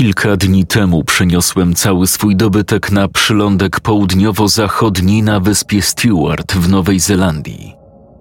Kilka 0.00 0.36
dni 0.36 0.66
temu 0.66 1.04
przeniosłem 1.04 1.74
cały 1.74 2.06
swój 2.06 2.36
dobytek 2.36 2.92
na 2.92 3.08
przylądek 3.08 3.80
południowo-zachodni 3.80 5.22
na 5.22 5.40
wyspie 5.40 5.82
Stewart 5.82 6.52
w 6.52 6.68
Nowej 6.68 7.00
Zelandii, 7.00 7.74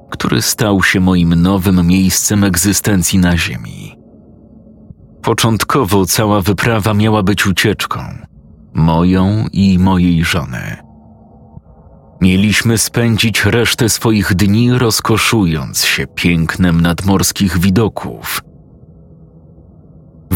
który 0.10 0.42
stał 0.42 0.84
się 0.84 1.00
moim 1.00 1.36
nowym 1.36 1.88
miejscem 1.88 2.44
egzystencji 2.44 3.20
na 3.20 3.38
Ziemi. 3.38 3.96
Początkowo 5.22 6.06
cała 6.06 6.42
wyprawa 6.42 6.94
miała 6.94 7.24
być 7.24 7.48
ucieczką, 7.48 8.00
moją 8.74 9.46
i 9.54 9.80
mojej 9.80 10.24
żony. 10.24 10.76
Mieliśmy 12.22 12.78
spędzić 12.78 13.46
resztę 13.46 13.90
swoich 13.90 14.36
dni 14.36 14.72
rozkoszując 14.72 15.86
się 15.86 16.08
pięknem 16.08 16.82
nadmorskich 16.82 17.58
widoków– 17.58 18.42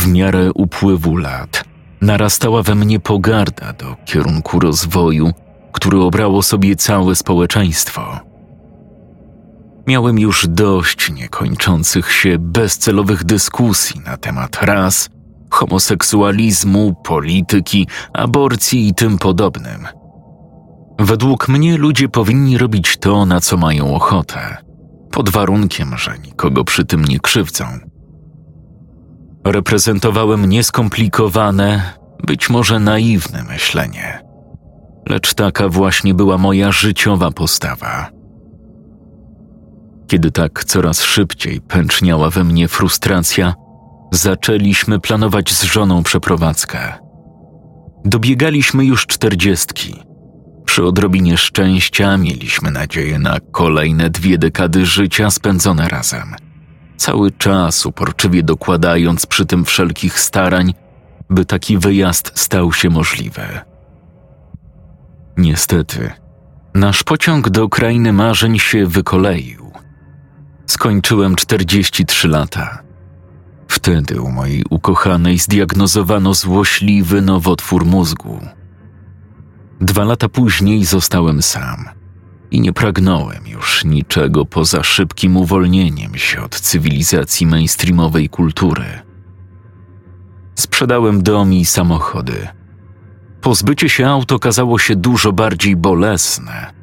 w 0.04 0.08
miarę 0.08 0.54
upływu 0.54 1.18
lat 1.18 1.64
narastała 2.02 2.64
we 2.64 2.76
mnie 2.76 3.00
pogarda 3.00 3.74
do 3.74 3.96
kierunku 4.06 4.60
rozwoju, 4.60 5.32
który 5.72 6.02
obrało 6.02 6.42
sobie 6.42 6.76
całe 6.76 7.16
społeczeństwo. 7.16 8.20
Miałem 9.88 10.20
już 10.20 10.48
dość 10.48 11.12
niekończących 11.12 12.12
się 12.12 12.40
bezcelowych 12.40 13.24
dyskusji 13.24 14.02
na 14.06 14.18
temat 14.18 14.64
ras, 14.64 15.10
homoseksualizmu, 15.50 16.96
polityki, 17.04 17.88
aborcji 18.14 18.88
i 18.88 18.94
tym 18.94 19.18
podobnym. 19.18 19.88
Według 21.00 21.48
mnie 21.48 21.78
ludzie 21.78 22.10
powinni 22.10 22.58
robić 22.58 22.98
to, 22.98 23.26
na 23.26 23.40
co 23.40 23.58
mają 23.58 23.96
ochotę, 23.96 24.58
pod 25.12 25.30
warunkiem, 25.30 25.98
że 25.98 26.18
nikogo 26.26 26.64
przy 26.64 26.86
tym 26.86 27.06
nie 27.06 27.20
krzywdzą. 27.20 27.93
Reprezentowałem 29.46 30.46
nieskomplikowane, 30.46 31.94
być 32.28 32.50
może 32.50 32.80
naiwne 32.80 33.44
myślenie, 33.44 34.24
lecz 35.10 35.34
taka 35.34 35.70
właśnie 35.70 36.14
była 36.14 36.38
moja 36.38 36.72
życiowa 36.72 37.32
postawa. 37.32 38.10
Kiedy 40.08 40.32
tak 40.32 40.64
coraz 40.64 41.02
szybciej 41.02 41.62
pęczniała 41.62 42.30
we 42.30 42.44
mnie 42.44 42.68
frustracja, 42.68 43.54
zaczęliśmy 44.12 45.00
planować 45.00 45.54
z 45.54 45.64
żoną 45.64 46.04
przeprowadzkę. 46.04 46.94
Dobiegaliśmy 48.06 48.86
już 48.86 49.08
czterdziestki. 49.08 49.96
Przy 50.66 50.86
odrobinie 50.86 51.38
szczęścia 51.38 52.18
mieliśmy 52.18 52.72
nadzieję 52.72 53.20
na 53.20 53.38
kolejne 53.52 54.10
dwie 54.10 54.38
dekady 54.38 54.86
życia 54.86 55.32
spędzone 55.32 55.90
razem– 55.90 56.36
cały 57.04 57.32
czas 57.32 57.86
uporczywie 57.86 58.44
dokładając 58.44 59.26
przy 59.26 59.46
tym 59.46 59.66
wszelkich 59.66 60.20
starań, 60.20 60.74
by 61.30 61.46
taki 61.46 61.78
wyjazd 61.78 62.32
stał 62.36 62.74
się 62.74 62.90
możliwy. 62.90 63.42
Niestety, 65.38 66.12
nasz 66.74 67.04
pociąg 67.04 67.50
do 67.50 67.70
krainy 67.70 68.14
marzeń 68.14 68.60
się 68.60 68.88
wykoleił. 68.88 69.72
Skończyłem 70.66 71.36
43 71.36 72.28
lata. 72.28 72.80
Wtedy 73.68 74.22
u 74.22 74.32
mojej 74.32 74.64
ukochanej 74.70 75.40
zdiagnozowano 75.40 76.34
złośliwy 76.34 77.22
nowotwór 77.22 77.86
mózgu. 77.86 78.40
Dwa 79.82 80.04
lata 80.04 80.30
później 80.30 80.86
zostałem 80.86 81.42
sam– 81.42 81.86
i 82.54 82.62
nie 82.62 82.74
pragnąłem 82.74 83.48
już 83.48 83.86
niczego 83.86 84.46
poza 84.46 84.84
szybkim 84.84 85.38
uwolnieniem 85.38 86.16
się 86.16 86.42
od 86.42 86.60
cywilizacji 86.60 87.48
mainstreamowej 87.48 88.30
kultury. 88.30 88.86
Sprzedałem 90.56 91.24
dom 91.24 91.54
i 91.54 91.66
samochody. 91.66 92.48
Pozbycie 93.42 93.90
się 93.90 94.08
aut 94.08 94.32
okazało 94.32 94.80
się 94.80 94.96
dużo 94.96 95.32
bardziej 95.32 95.76
bolesne, 95.76 96.74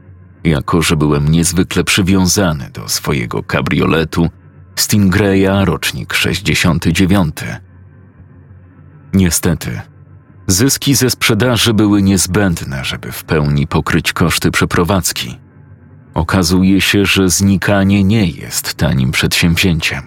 jako 0.44 0.82
że 0.82 0.96
byłem 0.96 1.28
niezwykle 1.28 1.84
przywiązany 1.84 2.70
do 2.72 2.88
swojego 2.88 3.42
kabrioletu 3.42 4.30
Stingraya 4.76 5.64
rocznik 5.64 6.14
69. 6.14 7.36
Niestety, 9.12 9.80
zyski 10.46 10.94
ze 10.94 11.10
sprzedaży 11.10 11.74
były 11.74 12.02
niezbędne, 12.02 12.84
żeby 12.84 13.12
w 13.12 13.24
pełni 13.24 13.66
pokryć 13.66 14.12
koszty 14.12 14.50
przeprowadzki. 14.50 15.49
Okazuje 16.14 16.80
się, 16.80 17.04
że 17.04 17.28
znikanie 17.28 18.04
nie 18.04 18.26
jest 18.26 18.74
tanim 18.74 19.10
przedsięwzięciem. 19.10 20.02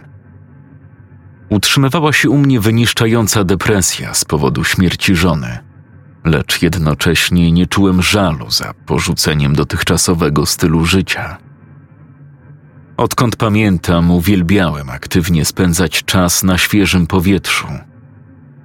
Utrzymywała 1.50 2.14
się 2.14 2.30
u 2.30 2.38
mnie 2.38 2.59
wyniszczająca 2.59 3.44
depresja 3.44 4.14
z 4.14 4.25
powodu 4.25 4.64
śmierci 4.64 5.16
żony, 5.16 5.58
lecz 6.25 6.62
jednocześnie 6.62 7.52
nie 7.52 7.68
czułem 7.68 8.02
żalu 8.02 8.52
za 8.52 8.74
porzuceniem 8.86 9.56
dotychczasowego 9.56 10.46
stylu 10.46 10.86
życia. 10.86 11.38
Odkąd 12.97 13.35
pamiętam, 13.35 14.12
uwielbiałem 14.12 14.90
aktywnie 14.90 15.46
spędzać 15.46 16.03
czas 16.03 16.44
na 16.44 16.58
świeżym 16.58 17.08
powietrzu. 17.08 17.68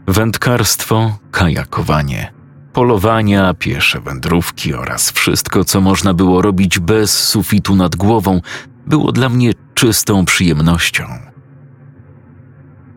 Wędkarstwo, 0.07 1.19
kajakowanie– 1.31 2.33
polowania, 2.73 3.55
piesze 3.55 4.01
wędrówki 4.01 4.75
oraz 4.75 5.11
wszystko, 5.11 5.65
co 5.65 5.81
można 5.81 6.15
było 6.15 6.43
robić 6.43 6.79
bez 6.79 7.29
sufitu 7.29 7.77
nad 7.77 7.97
głową, 7.97 8.41
było 8.87 9.13
dla 9.13 9.29
mnie 9.29 9.53
czystą 9.75 10.25
przyjemnością. 10.25 11.05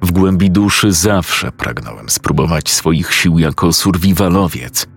W 0.02 0.12
głębi 0.12 0.52
duszy 0.52 0.92
zawsze 0.92 1.52
pragnąłem 1.52 2.10
spróbować 2.10 2.70
swoich 2.70 3.14
sił 3.14 3.40
jako 3.40 3.74
survivalowiec, 3.74 4.88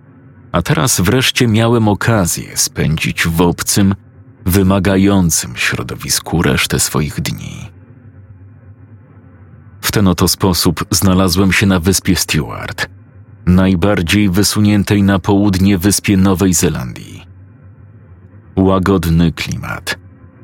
a 0.51 0.61
teraz 0.61 1.01
wreszcie 1.01 1.47
miałem 1.47 1.87
okazję 1.87 2.57
spędzić 2.57 3.27
w 3.27 3.41
obcym, 3.41 3.95
wymagającym 4.45 5.55
środowisku 5.55 6.41
resztę 6.41 6.79
swoich 6.79 7.21
dni. 7.21 7.71
W 9.81 9.91
ten 9.91 10.07
oto 10.07 10.27
sposób 10.27 10.85
znalazłem 10.91 11.51
się 11.51 11.65
na 11.65 11.79
wyspie 11.79 12.15
Stewart– 12.15 12.87
najbardziej 13.45 14.29
wysuniętej 14.29 15.03
na 15.03 15.19
południe 15.19 15.77
wyspie 15.77 16.17
Nowej 16.17 16.53
Zelandii. 16.53 17.25
Łagodny 18.55 19.31
klimat, 19.31 19.97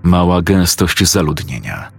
mała 0.03 0.41
gęstość 0.41 1.09
zaludnienia, 1.09 1.91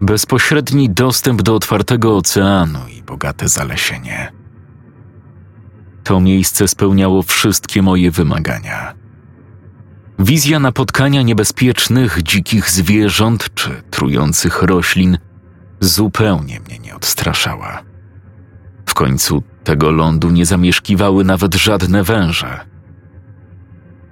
bezpośredni 0.00 0.90
dostęp 0.90 1.42
do 1.42 1.54
otwartego 1.54 2.16
oceanu 2.16 2.78
i 2.98 3.02
bogate 3.02 3.48
zalesienie. 3.48 4.32
To 6.04 6.20
miejsce 6.20 6.68
spełniało 6.68 7.22
wszystkie 7.22 7.82
moje 7.82 8.10
wymagania. 8.10 8.94
Wizja 10.18 10.58
napotkania 10.60 11.22
niebezpiecznych, 11.22 12.22
dzikich 12.22 12.70
zwierząt 12.70 13.54
czy 13.54 13.82
trujących 13.90 14.62
roślin 14.62 15.18
zupełnie 15.80 16.60
mnie 16.60 16.78
nie 16.78 16.96
odstraszała. 16.96 17.82
W 18.86 18.94
końcu 18.94 19.42
tego 19.66 19.90
lądu 19.90 20.30
nie 20.30 20.46
zamieszkiwały 20.46 21.24
nawet 21.24 21.54
żadne 21.54 22.04
węże. 22.04 22.60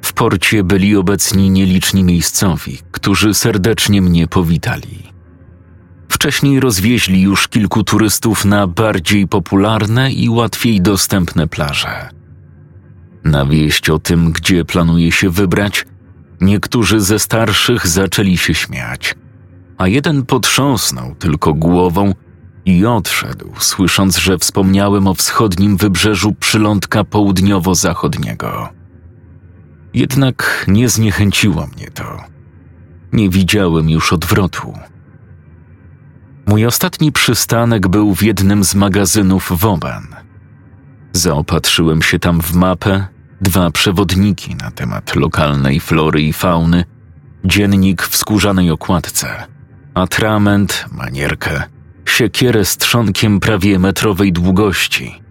W 0.03 0.13
porcie 0.13 0.65
byli 0.65 0.97
obecni 0.97 1.51
nieliczni 1.51 2.05
miejscowi, 2.05 2.79
którzy 2.91 3.35
serdecznie 3.35 4.03
mnie 4.03 4.29
powitali. 4.29 5.03
Wcześniej 6.09 6.61
rozwieźli 6.61 7.23
już 7.23 7.49
kilku 7.49 7.85
turystów 7.85 8.45
na 8.45 8.67
bardziej 8.67 9.29
popularne 9.29 10.13
i 10.13 10.29
łatwiej 10.29 10.81
dostępne 10.81 11.47
plaże. 11.47 12.09
Na 13.25 13.47
wieść 13.47 13.91
o 13.91 13.99
tym, 13.99 14.33
gdzie 14.33 14.65
planuje 14.65 15.13
się 15.13 15.31
wybrać, 15.31 15.87
niektórzy 16.41 17.01
ze 17.01 17.19
starszych 17.19 17.87
zaczęli 17.87 18.37
się 18.37 18.55
śmiać, 18.55 19.15
a 19.79 19.89
jeden 19.89 20.27
potrząsnął 20.27 21.15
tylko 21.15 21.55
głową 21.55 22.15
i 22.67 22.87
odszedł, 22.87 23.53
słysząc, 23.59 24.19
że 24.19 24.39
wspomniałem 24.39 25.07
o 25.07 25.15
wschodnim 25.15 25.77
wybrzeżu 25.77 26.35
przylądka 26.41 27.05
południowo-zachodniego. 27.05 28.69
Jednak 29.95 30.65
nie 30.69 30.89
zniechęciło 30.89 31.67
mnie 31.77 31.91
to. 31.91 32.25
Nie 33.13 33.31
widziałem 33.31 33.91
już 33.91 34.13
odwrotu. 34.13 34.73
Mój 36.47 36.67
ostatni 36.67 37.13
przystanek 37.13 37.89
był 37.89 38.15
w 38.15 38.23
jednym 38.23 38.65
z 38.65 38.75
magazynów 38.75 39.53
Woban. 39.61 40.07
Zaopatrzyłem 41.13 42.03
się 42.03 42.19
tam 42.19 42.41
w 42.41 42.55
mapę 42.55 43.07
dwa 43.41 43.71
przewodniki 43.71 44.55
na 44.55 44.71
temat 44.71 45.17
lokalnej 45.17 45.81
flory 45.81 46.23
i 46.23 46.33
fauny, 46.33 46.85
dziennik 47.45 48.03
w 48.03 48.17
skórzanej 48.17 48.71
okładce, 48.71 49.47
atrament, 49.95 50.87
manierkę, 50.93 51.63
siekierę 52.07 52.65
z 52.65 52.77
trzonkiem 52.77 53.41
prawie 53.41 53.79
metrowej 53.79 54.33
długości, 54.33 55.23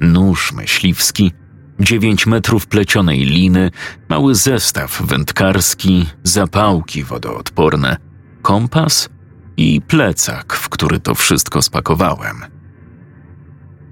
nóż 0.00 0.52
myśliwski, 0.52 1.32
dziewięć 1.80 2.26
metrów 2.26 2.66
plecionej 2.66 3.18
liny, 3.18 3.70
mały 4.08 4.34
zestaw 4.34 5.02
wędkarski, 5.02 6.06
zapałki 6.24 7.04
wodoodporne, 7.04 7.96
kompas 8.42 9.08
i 9.56 9.80
plecak, 9.80 10.54
w 10.54 10.68
który 10.68 11.00
to 11.00 11.14
wszystko 11.14 11.62
spakowałem. 11.62 12.36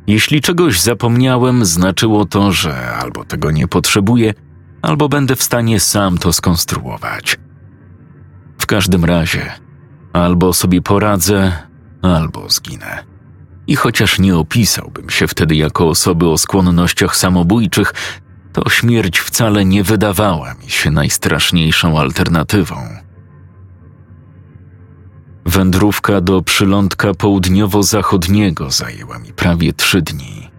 Jeśli 0.07 0.41
czegoś 0.41 0.81
zapomniałem, 0.81 1.65
znaczyło 1.65 2.25
to, 2.27 2.53
że 2.53 2.89
albo 2.89 3.25
tego 3.25 3.51
nie 3.51 3.69
potrzebuję, 3.69 4.35
albo 4.83 5.09
będę 5.09 5.37
w 5.37 5.43
stanie 5.43 5.81
sam 5.81 6.19
to 6.19 6.33
skonstruować. 6.33 7.37
W 8.59 8.67
każdym 8.67 9.05
razie, 9.05 9.53
albo 10.13 10.53
sobie 10.53 10.83
poradzę, 10.83 11.70
albo 12.03 12.51
zginę. 12.51 13.05
I 13.67 13.77
chociaż 13.77 14.19
nie 14.19 14.37
opisałbym 14.37 15.11
się 15.11 15.29
wtedy 15.29 15.55
jako 15.55 15.89
osoby 15.89 16.29
o 16.29 16.39
skłonnościach 16.39 17.17
samobójczych, 17.17 17.95
to 18.53 18.71
śmierć 18.71 19.19
wcale 19.19 19.65
nie 19.65 19.83
wydawała 19.83 20.55
mi 20.55 20.71
się 20.71 20.91
najstraszniejszą 20.91 21.99
alternatywą. 21.99 22.77
Wędrówka 25.47 26.21
do 26.21 26.43
przylądka 26.43 27.15
południowo-zachodniego 27.15 28.71
zajęła 28.71 29.19
mi 29.19 29.33
prawie 29.33 29.73
trzy 29.73 30.03
dni. 30.03 30.51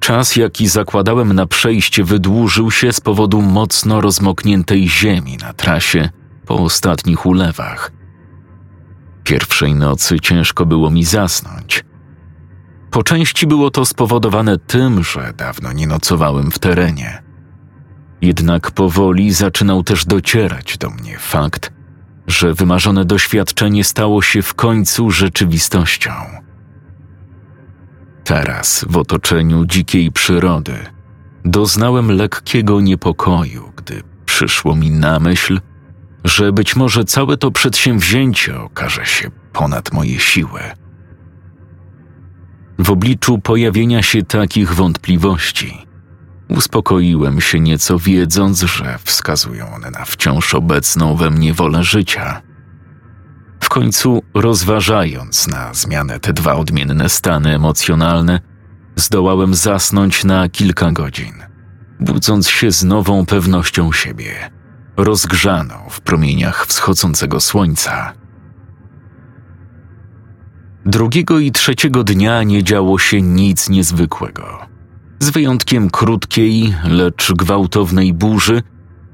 Czas, 0.00 0.36
jaki 0.36 0.68
zakładałem 0.68 1.32
na 1.32 1.46
przejście, 1.46 2.04
wydłużył 2.04 2.70
się 2.70 2.92
z 2.92 3.00
powodu 3.00 3.42
mocno 3.42 4.00
rozmokniętej 4.00 4.88
ziemi 4.88 5.36
na 5.36 5.52
trasie 5.52 6.08
po 6.46 6.54
ostatnich 6.56 7.26
ulewach. 7.26 7.97
Pierwszej 9.28 9.74
nocy 9.74 10.20
ciężko 10.20 10.66
było 10.66 10.90
mi 10.90 11.04
zasnąć. 11.04 11.84
Po 12.90 13.02
części 13.02 13.46
było 13.46 13.70
to 13.70 13.84
spowodowane 13.84 14.58
tym, 14.58 15.04
że 15.04 15.32
dawno 15.36 15.72
nie 15.72 15.86
nocowałem 15.86 16.50
w 16.50 16.58
terenie. 16.58 17.22
Jednak 18.22 18.70
powoli 18.70 19.32
zaczynał 19.32 19.82
też 19.82 20.04
docierać 20.04 20.78
do 20.78 20.90
mnie 20.90 21.18
fakt, 21.18 21.72
że 22.26 22.54
wymarzone 22.54 23.04
doświadczenie 23.04 23.84
stało 23.84 24.22
się 24.22 24.42
w 24.42 24.54
końcu 24.54 25.10
rzeczywistością. 25.10 26.12
Teraz, 28.24 28.84
w 28.88 28.96
otoczeniu 28.96 29.66
dzikiej 29.66 30.12
przyrody, 30.12 30.76
doznałem 31.44 32.10
lekkiego 32.10 32.80
niepokoju, 32.80 33.72
gdy 33.76 34.02
przyszło 34.26 34.76
mi 34.76 34.90
na 34.90 35.20
myśl, 35.20 35.60
że 36.24 36.52
być 36.52 36.76
może 36.76 37.04
całe 37.04 37.36
to 37.36 37.50
przedsięwzięcie 37.50 38.60
okaże 38.60 39.06
się 39.06 39.30
ponad 39.52 39.92
moje 39.92 40.20
siły. 40.20 40.60
W 42.78 42.90
obliczu 42.90 43.38
pojawienia 43.38 44.02
się 44.02 44.22
takich 44.22 44.74
wątpliwości, 44.74 45.86
uspokoiłem 46.48 47.40
się 47.40 47.60
nieco, 47.60 47.98
wiedząc, 47.98 48.60
że 48.60 48.98
wskazują 49.04 49.74
one 49.74 49.90
na 49.90 50.04
wciąż 50.04 50.54
obecną 50.54 51.16
we 51.16 51.30
mnie 51.30 51.54
wolę 51.54 51.84
życia. 51.84 52.42
W 53.60 53.68
końcu, 53.68 54.22
rozważając 54.34 55.46
na 55.46 55.74
zmianę 55.74 56.20
te 56.20 56.32
dwa 56.32 56.54
odmienne 56.54 57.08
stany 57.08 57.54
emocjonalne, 57.54 58.40
zdołałem 58.96 59.54
zasnąć 59.54 60.24
na 60.24 60.48
kilka 60.48 60.92
godzin, 60.92 61.34
budząc 62.00 62.48
się 62.48 62.70
z 62.72 62.84
nową 62.84 63.26
pewnością 63.26 63.92
siebie, 63.92 64.50
rozgrzaną 64.98 65.74
w 65.90 66.00
promieniach 66.00 66.66
wschodzącego 66.66 67.40
słońca. 67.40 68.12
Drugiego 70.86 71.38
i 71.38 71.52
trzeciego 71.52 72.04
dnia 72.04 72.42
nie 72.42 72.64
działo 72.64 72.98
się 72.98 73.22
nic 73.22 73.68
niezwykłego. 73.68 74.58
Z 75.20 75.30
wyjątkiem 75.30 75.90
krótkiej, 75.90 76.74
lecz 76.84 77.32
gwałtownej 77.32 78.14
burzy 78.14 78.62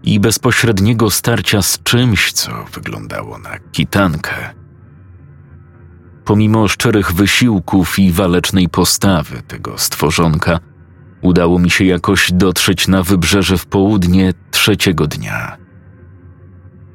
i 0.02 0.20
bezpośredniego 0.20 1.10
starcia 1.10 1.62
z 1.62 1.82
czymś, 1.82 2.32
co 2.32 2.50
wyglądało 2.74 3.38
na 3.38 3.58
kitankę. 3.72 4.34
Pomimo 6.24 6.68
szczerych 6.68 7.12
wysiłków 7.12 7.98
i 7.98 8.12
walecznej 8.12 8.68
postawy 8.68 9.42
tego 9.42 9.78
stworzonka, 9.78 10.60
udało 11.22 11.58
mi 11.58 11.70
się 11.70 11.84
jakoś 11.84 12.32
dotrzeć 12.32 12.88
na 12.88 13.02
wybrzeże 13.02 13.58
w 13.58 13.66
południe 13.66 14.32
trzeciego 14.50 15.06
dnia. 15.06 15.63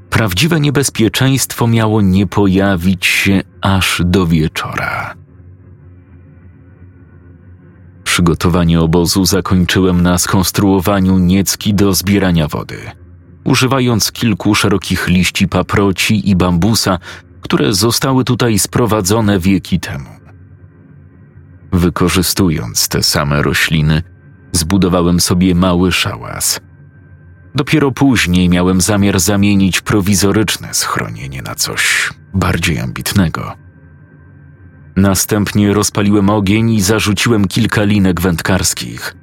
Prawdziwe 0.10 0.60
niebezpieczeństwo 0.60 1.68
miało 1.68 2.02
nie 2.02 2.28
pojawić 2.28 3.06
się 3.06 3.42
aż 3.62 4.02
do 4.06 4.28
wieczora. 4.28 5.16
Przygotowanie 8.04 8.82
obozu 8.82 9.26
zakończyłem 9.26 10.02
na 10.02 10.18
skonstruowaniu 10.18 11.18
niecki 11.18 11.74
do 11.74 11.94
zbierania 11.94 12.48
wody, 12.48 12.78
używając 13.44 14.12
kilku 14.12 14.56
szerokich 14.56 15.08
liści 15.08 15.48
paproci 15.48 16.30
i 16.30 16.36
bambusa, 16.36 17.00
które 17.42 17.74
zostały 17.74 18.24
tutaj 18.24 18.60
sprowadzone 18.60 19.40
wieki 19.40 19.80
temu. 19.80 20.10
Wykorzystując 21.72 22.88
te 22.88 23.04
same 23.04 23.42
rośliny, 23.42 24.04
zbudowałem 24.52 25.20
sobie 25.20 25.56
mały 25.56 25.92
szałas. 25.92 26.60
Dopiero 27.56 27.92
później 27.92 28.50
miałem 28.50 28.82
zamiar 28.82 29.20
zamienić 29.20 29.82
prowizoryczne 29.82 30.74
schronienie 30.74 31.42
na 31.42 31.56
coś 31.56 32.10
bardziej 32.34 32.80
ambitnego. 32.80 33.56
Następnie 34.96 35.74
rozpaliłem 35.74 36.30
ogień 36.30 36.72
i 36.72 36.82
zarzuciłem 36.82 37.48
kilka 37.48 37.84
linek 37.84 38.22
wędkarskich. 38.22 39.16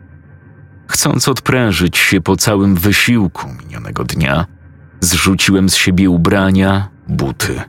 Chcąc 0.88 1.28
odprężyć 1.28 1.98
się 1.98 2.20
po 2.20 2.36
całym 2.36 2.74
wysiłku 2.74 3.48
minionego 3.62 4.04
dnia, 4.04 4.46
zrzuciłem 5.00 5.68
z 5.68 5.76
siebie 5.76 6.10
ubrania, 6.10 6.88
buty 7.08 7.60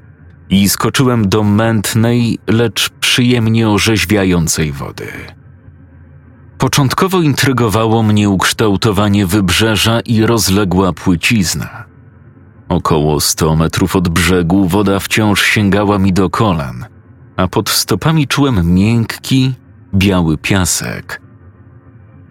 i 0.49 0.69
skoczyłem 0.69 1.29
do 1.29 1.43
mętnej, 1.43 2.39
lecz 2.47 2.89
przyjemnie 2.89 3.69
orzeźwiającej 3.69 4.71
wody. 4.71 5.07
Początkowo 6.57 7.21
intrygowało 7.21 8.03
mnie 8.03 8.29
ukształtowanie 8.29 9.25
wybrzeża 9.25 9.99
i 9.99 10.21
rozległa 10.21 10.93
płycizna. 10.93 11.85
Około 12.69 13.21
sto 13.21 13.55
metrów 13.55 13.95
od 13.95 14.09
brzegu 14.09 14.67
woda 14.67 14.99
wciąż 14.99 15.41
sięgała 15.41 15.99
mi 15.99 16.13
do 16.13 16.29
kolan– 16.29 16.85
a 17.37 17.47
pod 17.47 17.69
stopami 17.69 18.27
czułem 18.27 18.73
miękki, 18.73 19.53
biały 19.95 20.37
piasek. 20.37 21.21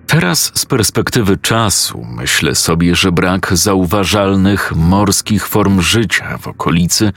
Teraz 0.06 0.52
z 0.54 0.66
perspektywy 0.66 1.36
czasu 1.36 2.06
myślę 2.10 2.54
sobie, 2.54 2.94
że 2.94 3.12
brak 3.12 3.56
zauważalnych 3.56 4.72
morskich 4.76 5.48
form 5.48 5.80
życia 5.80 6.38
w 6.38 6.48
okolicy 6.48 7.12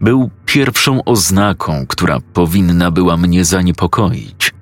był 0.00 0.30
pierwszą 0.46 1.04
oznaką, 1.04 1.86
która 1.88 2.18
powinna 2.32 2.90
była 2.90 3.16
mnie 3.16 3.44
zaniepokoić. 3.44 4.54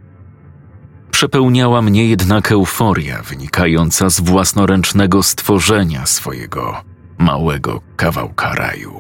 Przepełniała 1.18 1.82
mnie 1.82 2.08
jednak 2.08 2.52
euforia 2.52 3.22
wynikająca 3.22 4.10
z 4.10 4.20
własnoręcznego 4.20 5.22
stworzenia 5.22 6.06
swojego 6.06 6.84
małego 7.18 7.80
kawałka 7.96 8.54
raju. 8.54 8.98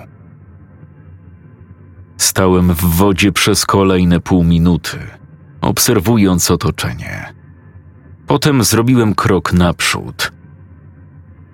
Stałem 2.16 2.74
w 2.74 2.84
wodzie 2.84 3.32
przez 3.32 3.66
kolejne 3.66 4.20
pół 4.20 4.44
minuty, 4.44 4.98
obserwując 5.60 6.50
otoczenie. 6.50 7.34
Potem 8.26 8.64
zrobiłem 8.64 9.14
krok 9.14 9.52
naprzód. 9.52 10.32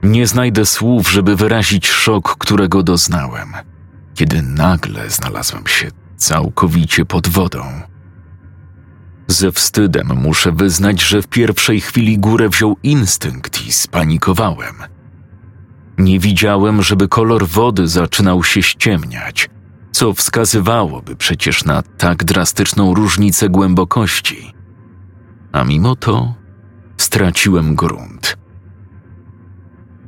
Nie 0.03 0.27
znajdę 0.27 0.67
słów, 0.67 1.11
żeby 1.11 1.37
wyrazić 1.37 1.89
szok, 1.89 2.37
którego 2.39 2.83
doznałem, 2.83 3.53
kiedy 4.15 4.43
nagle 4.43 5.11
znalazłem 5.11 5.67
się 5.67 5.91
całkowicie 6.17 7.05
pod 7.05 7.29
wodą. 7.29 7.94
Ze 9.29 9.53
wstydem 9.53 10.07
muszę 10.17 10.53
wyznać, 10.53 11.03
że 11.03 11.23
w 11.23 11.27
pierwszej 11.27 11.81
chwili 11.81 12.19
górę 12.19 12.49
wziął 12.49 12.77
instynkt 12.83 13.67
i 13.67 13.73
spanikowałem. 13.73 14.75
Nie 15.99 16.19
widziałem, 16.19 16.83
żeby 16.83 17.09
kolor 17.09 17.47
wody 17.47 17.89
zaczynał 17.89 18.45
się 18.45 18.63
ściemniać, 18.63 19.51
co 19.93 20.15
wskazywałoby 20.15 21.17
przecież 21.17 21.65
na 21.65 21.83
tak 21.83 22.25
drastyczną 22.25 22.95
różnicę 22.95 23.49
głębokości. 23.49 24.55
A 25.53 25.65
mimo 25.65 25.97
to 25.97 26.35
straciłem 26.97 27.75
grunt. 27.75 28.37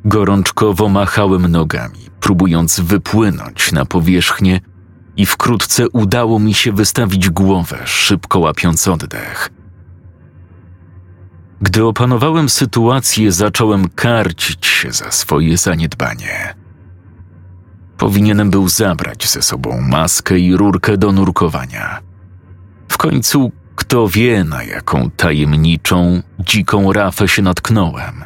Gorączkowo 0.05 0.89
machałem 0.89 1.47
nogami, 1.47 1.99
próbując 2.21 2.81
wypłynąć 2.81 3.73
na 3.73 3.85
powierzchnię, 3.85 4.61
i 5.17 5.27
wkrótce 5.27 5.89
udało 5.89 6.39
mi 6.39 6.55
się 6.55 6.73
wystawić 6.73 7.31
głowę, 7.31 7.79
szybko 7.85 8.39
łapiąc 8.39 8.89
oddech. 8.89 9.51
Gdy 11.61 11.85
opanowałem 11.85 12.49
sytuację, 12.49 13.33
zacząłem 13.33 13.89
karcić 13.89 14.67
się 14.67 14.93
za 14.93 15.11
swoje 15.11 15.57
zaniedbanie. 15.57 16.55
Powinienem 17.99 18.51
był 18.51 18.69
zabrać 18.69 19.29
ze 19.29 19.43
sobą 19.43 19.81
maskę 19.81 20.39
i 20.39 20.57
rurkę 20.57 20.97
do 20.97 21.13
nurkowania. 21.13 22.01
W 22.89 22.99
końcu, 22.99 23.53
kto 23.77 24.09
wie, 24.09 24.45
na 24.45 24.63
jaką 24.63 25.11
tajemniczą, 25.11 26.23
dziką 26.41 26.93
rafę 26.93 27.29
się 27.29 27.43
natknąłem. 27.43 28.25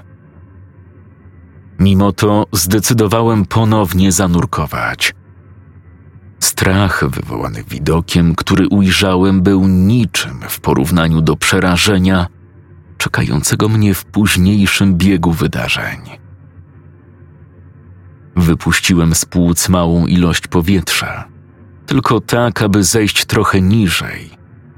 Mimo 1.79 2.13
to 2.13 2.47
zdecydowałem 2.53 3.45
ponownie 3.45 4.13
zanurkować. 4.13 5.15
Strach 6.41 7.05
wywołany 7.11 7.65
widokiem, 7.65 8.35
który 8.35 8.69
ujrzałem, 8.69 9.43
był 9.43 9.69
niczym 9.69 10.41
w 10.49 10.61
porównaniu 10.61 11.21
do 11.21 11.37
przerażenia 11.37 12.27
czekającego 12.99 13.69
mnie 13.69 13.95
w 13.95 14.05
późniejszym 14.05 14.95
biegu 14.95 15.33
wydarzeń. 15.33 15.99
Wypuściłem 18.37 19.15
z 19.15 19.25
płuc 19.25 19.69
małą 19.69 20.07
ilość 20.07 20.47
powietrza, 20.47 21.25
tylko 21.87 22.21
tak, 22.21 22.63
aby 22.63 22.85
zejść 22.85 23.25
trochę 23.25 23.61
niżej 23.61 24.31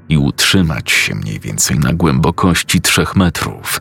i 0.09 0.19
utrzymać 0.19 0.91
się 0.91 1.15
mniej 1.15 1.41
więcej 1.41 1.79
na 1.79 1.93
głębokości 1.93 2.81
trzech 2.81 3.17
metrów. 3.17 3.81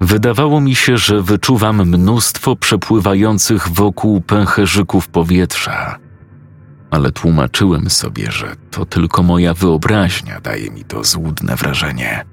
Wydawało 0.00 0.60
mi 0.60 0.74
się, 0.74 0.98
że 0.98 1.22
wyczuwam 1.22 1.88
mnóstwo 1.88 2.56
przepływających 2.56 3.68
wokół 3.68 4.20
pęcherzyków 4.20 5.08
powietrza, 5.08 5.98
ale 6.90 7.12
tłumaczyłem 7.12 7.90
sobie, 7.90 8.30
że 8.30 8.56
to 8.70 8.86
tylko 8.86 9.22
moja 9.22 9.54
wyobraźnia 9.54 10.40
daje 10.40 10.70
mi 10.70 10.84
to 10.84 11.04
złudne 11.04 11.56
wrażenie. 11.56 12.24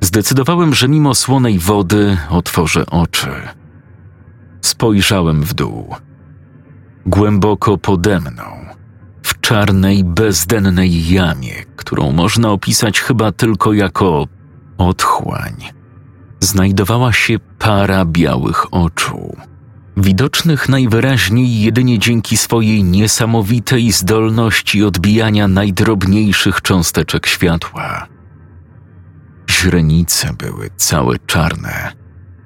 Zdecydowałem, 0.00 0.74
że 0.74 0.88
mimo 0.88 1.14
słonej 1.14 1.58
wody 1.58 2.16
otworzę 2.30 2.86
oczy. 2.86 3.30
Spojrzałem 4.60 5.42
w 5.42 5.54
dół. 5.54 5.94
Głęboko 7.06 7.78
pode 7.78 8.20
mną, 8.20 8.42
w 9.22 9.40
czarnej, 9.40 10.04
bezdennej 10.04 11.08
jamie, 11.08 11.54
którą 11.76 12.12
można 12.12 12.50
opisać 12.50 13.00
chyba 13.00 13.32
tylko 13.32 13.72
jako 13.72 14.26
otchłań, 14.80 15.54
znajdowała 16.40 17.12
się 17.12 17.38
para 17.58 18.04
białych 18.04 18.74
oczu, 18.74 19.36
widocznych 19.96 20.68
najwyraźniej 20.68 21.60
jedynie 21.60 21.98
dzięki 21.98 22.36
swojej 22.36 22.84
niesamowitej 22.84 23.92
zdolności 23.92 24.84
odbijania 24.84 25.48
najdrobniejszych 25.48 26.62
cząsteczek 26.62 27.26
światła. 27.26 28.06
Źrenice 29.50 30.32
były 30.38 30.70
całe 30.76 31.18
czarne. 31.18 31.92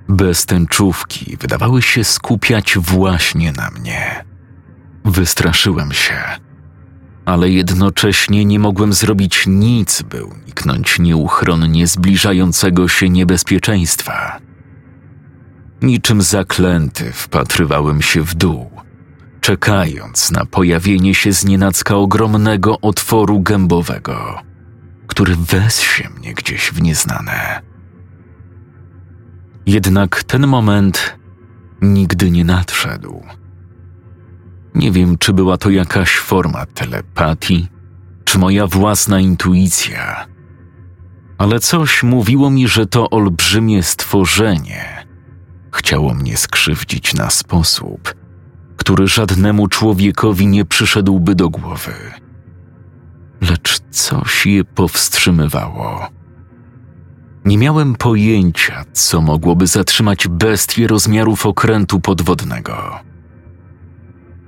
Bez 0.08 0.46
tęczówki 0.46 1.36
wydawały 1.40 1.82
się 1.82 2.04
skupiać 2.04 2.78
właśnie 2.78 3.52
na 3.52 3.70
mnie. 3.70 4.24
Wystraszyłem 5.04 5.92
się, 5.92 6.22
ale 7.24 7.50
jednocześnie 7.50 8.44
nie 8.44 8.58
mogłem 8.58 8.92
zrobić 8.92 9.44
nic, 9.46 10.02
by 10.02 10.24
uniknąć 10.24 10.98
nieuchronnie 10.98 11.86
zbliżającego 11.86 12.88
się 12.88 13.08
niebezpieczeństwa. 13.08 14.40
Niczym 15.82 16.22
zaklęty 16.22 17.12
wpatrywałem 17.12 18.02
się 18.02 18.22
w 18.22 18.34
dół, 18.34 18.70
czekając 19.40 20.30
na 20.30 20.44
pojawienie 20.44 21.14
się 21.14 21.32
znienacka 21.32 21.96
ogromnego 21.96 22.80
otworu 22.80 23.40
gębowego 23.40 24.44
który 25.14 25.36
wezsie 25.36 26.08
mnie 26.18 26.34
gdzieś 26.34 26.70
w 26.72 26.82
nieznane. 26.82 27.60
Jednak 29.66 30.24
ten 30.24 30.46
moment 30.46 31.18
nigdy 31.82 32.30
nie 32.30 32.44
nadszedł. 32.44 33.22
Nie 34.74 34.90
wiem, 34.90 35.18
czy 35.18 35.32
była 35.32 35.56
to 35.56 35.70
jakaś 35.70 36.16
forma 36.16 36.66
telepatii, 36.66 37.68
czy 38.24 38.38
moja 38.38 38.66
własna 38.66 39.20
intuicja, 39.20 40.26
ale 41.38 41.60
coś 41.60 42.02
mówiło 42.02 42.50
mi, 42.50 42.68
że 42.68 42.86
to 42.86 43.10
olbrzymie 43.10 43.82
stworzenie 43.82 45.06
chciało 45.72 46.14
mnie 46.14 46.36
skrzywdzić 46.36 47.14
na 47.14 47.30
sposób, 47.30 48.14
który 48.76 49.06
żadnemu 49.06 49.68
człowiekowi 49.68 50.46
nie 50.46 50.64
przyszedłby 50.64 51.34
do 51.34 51.50
głowy 51.50 51.92
lecz 53.50 53.80
coś 53.90 54.46
je 54.46 54.64
powstrzymywało. 54.64 56.08
Nie 57.44 57.58
miałem 57.58 57.94
pojęcia, 57.94 58.84
co 58.92 59.20
mogłoby 59.20 59.66
zatrzymać 59.66 60.28
bestię 60.28 60.86
rozmiarów 60.86 61.46
okrętu 61.46 62.00
podwodnego. 62.00 63.00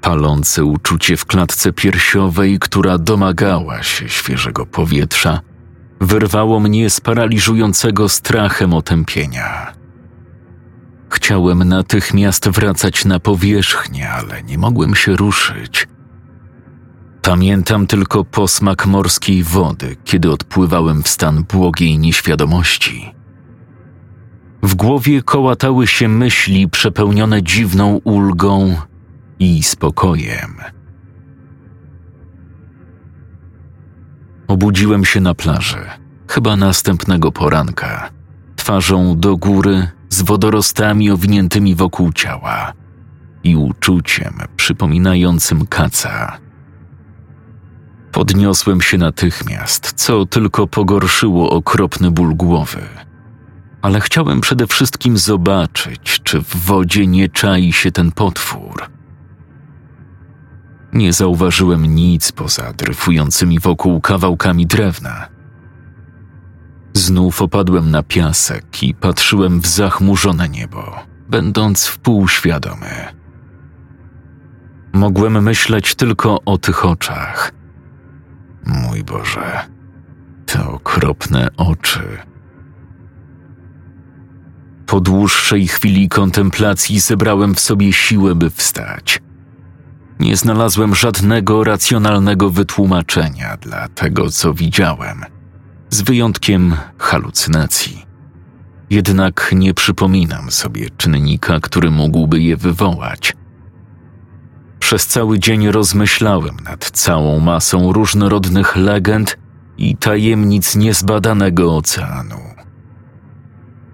Palące 0.06 0.64
uczucie 0.64 1.16
w 1.16 1.24
klatce 1.24 1.72
piersiowej, 1.72 2.58
która 2.58 2.98
domagała 2.98 3.82
się 3.82 4.08
świeżego 4.08 4.66
powietrza, 4.66 5.40
wyrwało 6.00 6.60
mnie 6.60 6.90
z 6.90 7.00
paraliżującego 7.00 8.08
strachem 8.08 8.74
otępienia. 8.74 9.72
Chciałem 11.10 11.64
natychmiast 11.64 12.48
wracać 12.48 13.04
na 13.04 13.20
powierzchnię, 13.20 14.10
ale 14.10 14.42
nie 14.42 14.58
mogłem 14.58 14.94
się 14.94 15.16
ruszyć, 15.16 15.88
Pamiętam 17.22 17.86
tylko 17.86 18.24
posmak 18.24 18.86
morskiej 18.86 19.42
wody, 19.42 19.96
kiedy 20.04 20.30
odpływałem 20.30 21.02
w 21.02 21.08
stan 21.08 21.44
błogiej 21.44 21.98
nieświadomości. 21.98 23.14
W 24.62 24.74
głowie 24.74 25.22
kołatały 25.22 25.86
się 25.86 26.08
myśli 26.08 26.68
przepełnione 26.68 27.42
dziwną 27.42 28.00
ulgą 28.04 28.76
i 29.38 29.62
spokojem. 29.62 30.56
Obudziłem 34.48 35.04
się 35.04 35.20
na 35.20 35.34
plaży, 35.34 35.84
chyba 36.28 36.56
następnego 36.56 37.32
poranka, 37.32 38.10
twarzą 38.56 39.18
do 39.18 39.36
góry, 39.36 39.88
z 40.08 40.22
wodorostami 40.22 41.10
owiniętymi 41.10 41.74
wokół 41.74 42.12
ciała 42.12 42.72
i 43.44 43.56
uczuciem 43.56 44.34
przypominającym 44.56 45.66
kaca. 45.66 46.38
Podniosłem 48.12 48.80
się 48.80 48.98
natychmiast, 48.98 49.92
co 49.92 50.26
tylko 50.26 50.66
pogorszyło 50.66 51.50
okropny 51.50 52.10
ból 52.10 52.34
głowy. 52.34 52.82
Ale 53.82 54.00
chciałem 54.00 54.40
przede 54.40 54.66
wszystkim 54.66 55.18
zobaczyć, 55.18 56.20
czy 56.24 56.40
w 56.40 56.56
wodzie 56.56 57.06
nie 57.06 57.28
czai 57.28 57.72
się 57.72 57.92
ten 57.92 58.12
potwór. 58.12 58.95
Nie 60.96 61.12
zauważyłem 61.12 61.94
nic 61.94 62.32
poza 62.32 62.72
dryfującymi 62.72 63.60
wokół 63.60 64.00
kawałkami 64.00 64.66
drewna. 64.66 65.28
Znów 66.92 67.42
opadłem 67.42 67.90
na 67.90 68.02
piasek 68.02 68.82
i 68.82 68.94
patrzyłem 68.94 69.60
w 69.60 69.66
zachmurzone 69.66 70.48
niebo, 70.48 70.96
będąc 71.28 71.86
wpółświadomy. 71.86 72.90
Mogłem 74.92 75.42
myśleć 75.42 75.94
tylko 75.94 76.40
o 76.44 76.58
tych 76.58 76.84
oczach, 76.84 77.52
Mój 78.66 79.04
Boże, 79.04 79.60
te 80.46 80.68
okropne 80.68 81.48
oczy. 81.56 82.18
Po 84.86 85.00
dłuższej 85.00 85.68
chwili 85.68 86.08
kontemplacji 86.08 87.00
zebrałem 87.00 87.54
w 87.54 87.60
sobie 87.60 87.92
siłę, 87.92 88.34
by 88.34 88.50
wstać. 88.50 89.25
Nie 90.20 90.36
znalazłem 90.36 90.94
żadnego 90.94 91.64
racjonalnego 91.64 92.50
wytłumaczenia 92.50 93.56
dla 93.56 93.88
tego, 93.88 94.30
co 94.30 94.54
widziałem, 94.54 95.24
z 95.90 96.02
wyjątkiem 96.02 96.74
halucynacji. 96.98 98.06
Jednak 98.90 99.50
nie 99.56 99.74
przypominam 99.74 100.50
sobie 100.50 100.90
czynnika, 100.96 101.60
który 101.60 101.90
mógłby 101.90 102.40
je 102.40 102.56
wywołać– 102.56 103.32
przez 104.86 105.06
cały 105.06 105.38
dzień 105.38 105.70
rozmyślałem 105.70 106.56
nad 106.64 106.90
całą 106.90 107.40
masą 107.40 107.92
różnorodnych 107.92 108.76
legend 108.76 109.38
i 109.78 109.96
tajemnic 109.96 110.76
niezbadanego 110.76 111.76
oceanu. 111.76 112.40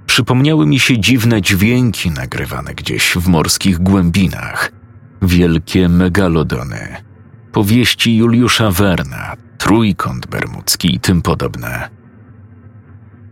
Przypomniały 0.07 0.67
mi 0.67 0.79
się 0.79 0.99
dziwne 0.99 1.43
dźwięki 1.43 2.11
nagrywane 2.11 2.75
gdzieś 2.75 3.15
w 3.17 3.29
morskich 3.29 3.79
głębinach, 3.79 4.72
wielkie 5.23 5.89
megalodony, 5.89 6.97
powieści 7.53 8.17
Juliusza 8.17 8.71
Werna, 8.71 9.37
trójkąt 9.59 10.27
bermudzki 10.27 10.95
i 10.95 11.01
tym 11.01 11.23
podobne. 11.23 11.89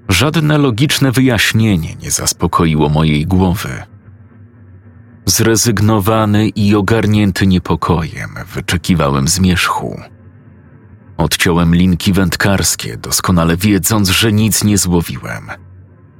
Żadne 0.09 0.59
logiczne 0.59 1.13
wyjaśnienie 1.13 1.97
nie 2.03 2.11
zaspokoiło 2.11 2.89
mojej 2.89 3.27
głowy– 3.27 3.71
Zrezygnowany 5.31 6.49
i 6.49 6.75
ogarnięty 6.75 7.47
niepokojem, 7.47 8.31
wyczekiwałem 8.55 9.29
zmierzchu. 9.29 10.01
Odciąłem 11.17 11.75
linki 11.75 12.13
wędkarskie, 12.13 12.97
doskonale 12.97 13.57
wiedząc, 13.57 14.09
że 14.09 14.33
nic 14.33 14.65
nie 14.65 14.79
złowiłem, 14.79 15.51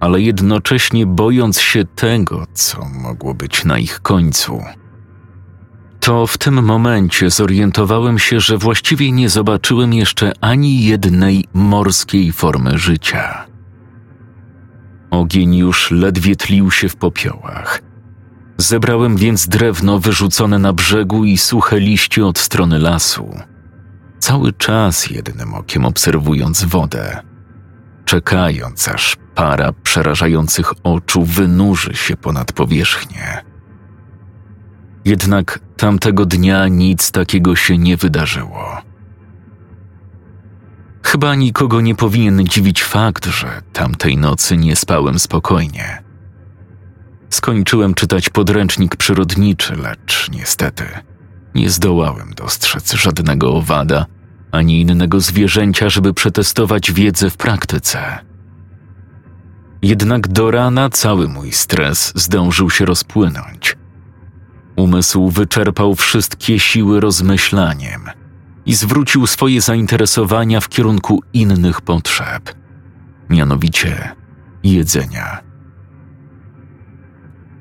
ale 0.01 0.21
jednocześnie 0.21 1.07
bojąc 1.07 1.61
się 1.61 1.85
tego, 1.85 2.47
co 2.55 2.85
mogło 2.85 3.35
być 3.35 3.65
na 3.65 3.79
ich 3.79 4.01
końcu. 4.01 4.63
To 6.01 6.27
w 6.27 6.39
tym 6.39 6.65
momencie 6.65 7.31
zorientowałem 7.31 8.19
się, 8.19 8.41
że 8.41 8.59
właściwie 8.59 9.13
nie 9.13 9.29
zobaczyłem 9.29 9.93
jeszcze 9.93 10.33
ani 10.41 10.85
jednej 10.85 11.45
morskiej 11.55 12.33
formy 12.33 12.79
życia. 12.79 13.47
Ogień 15.11 15.57
już 15.57 15.91
ledwie 15.91 16.37
tlił 16.37 16.71
się 16.71 16.89
w 16.89 16.97
popiołach. 16.97 17.83
Zebrałem 18.57 19.17
więc 19.17 19.49
drewno 19.49 19.99
wyrzucone 19.99 20.59
na 20.59 20.73
brzegu 20.73 21.25
i 21.25 21.39
suche 21.39 21.81
liście 21.81 22.27
od 22.27 22.39
strony 22.39 22.79
lasu. 22.79 23.37
Cały 24.19 24.53
czas 24.53 25.07
jednym 25.11 25.55
okiem 25.55 25.85
obserwując 25.85 26.65
wodę, 26.65 27.23
czekając 28.05 28.89
aż 28.89 29.17
para 29.35 29.73
przerażających 29.73 30.73
oczu 30.83 31.25
wynurzy 31.25 31.95
się 31.95 32.17
ponad 32.17 32.53
powierzchnię. 32.53 33.50
Jednak 35.05 35.61
tamtego 35.77 36.27
dnia 36.27 36.69
nic 36.69 37.11
takiego 37.11 37.57
się 37.57 37.79
nie 37.79 37.97
wydarzyło. 37.97 38.83
Chyba 41.03 41.35
nikogo 41.35 41.81
nie 41.81 41.95
powinien 41.95 42.47
dziwić 42.47 42.85
fakt, 42.85 43.27
że 43.27 43.63
tamtej 43.73 44.17
nocy 44.17 44.57
nie 44.57 44.77
spałem 44.77 45.19
spokojnie. 45.19 46.03
Skończyłem 47.31 47.95
czytać 47.95 48.31
podręcznik 48.31 48.97
przyrodniczy, 48.97 49.77
lecz 49.77 50.31
niestety 50.31 50.85
nie 51.55 51.71
zdołałem 51.71 52.35
dostrzec 52.37 52.93
żadnego 52.93 53.55
owada 53.55 54.07
ani 54.53 54.81
innego 54.81 55.21
zwierzęcia, 55.21 55.91
żeby 55.91 56.15
przetestować 56.15 56.93
wiedzę 56.93 57.31
w 57.31 57.37
praktyce. 57.37 58.19
Jednak 59.83 60.29
do 60.29 60.51
rana 60.51 60.91
cały 60.91 61.29
mój 61.29 61.53
stres 61.53 62.13
zdążył 62.17 62.71
się 62.71 62.85
rozpłynąć. 62.85 63.77
Umysł 64.81 65.29
wyczerpał 65.29 65.95
wszystkie 65.95 66.59
siły 66.59 67.01
rozmyślaniem 67.01 68.01
i 68.67 68.75
zwrócił 68.75 69.27
swoje 69.27 69.61
zainteresowania 69.61 70.61
w 70.61 70.69
kierunku 70.69 71.23
innych 71.33 71.81
potrzeb, 71.81 72.55
mianowicie 73.31 74.15
jedzenia. 74.63 75.41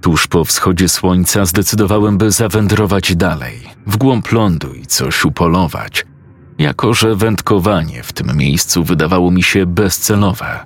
Tuż 0.01 0.27
po 0.27 0.45
wschodzie 0.45 0.89
słońca 0.89 1.45
zdecydowałem, 1.45 2.17
by 2.17 2.31
zawędrować 2.31 3.15
dalej, 3.15 3.59
w 3.87 3.97
głąb 3.97 4.31
lądu 4.31 4.73
i 4.73 4.85
coś 4.85 5.25
upolować, 5.25 6.05
jako 6.57 6.93
że 6.93 7.15
wędkowanie 7.15 8.03
w 8.03 8.13
tym 8.13 8.37
miejscu 8.37 8.83
wydawało 8.83 9.31
mi 9.31 9.43
się 9.43 9.65
bezcelowe. 9.65 10.59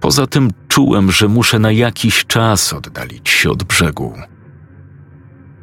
Poza 0.00 0.26
tym 0.26 0.50
czułem, 0.68 1.12
że 1.12 1.28
muszę 1.28 1.58
na 1.58 1.72
jakiś 1.72 2.26
czas 2.26 2.72
oddalić 2.72 3.28
się 3.28 3.50
od 3.50 3.64
brzegu. 3.64 4.14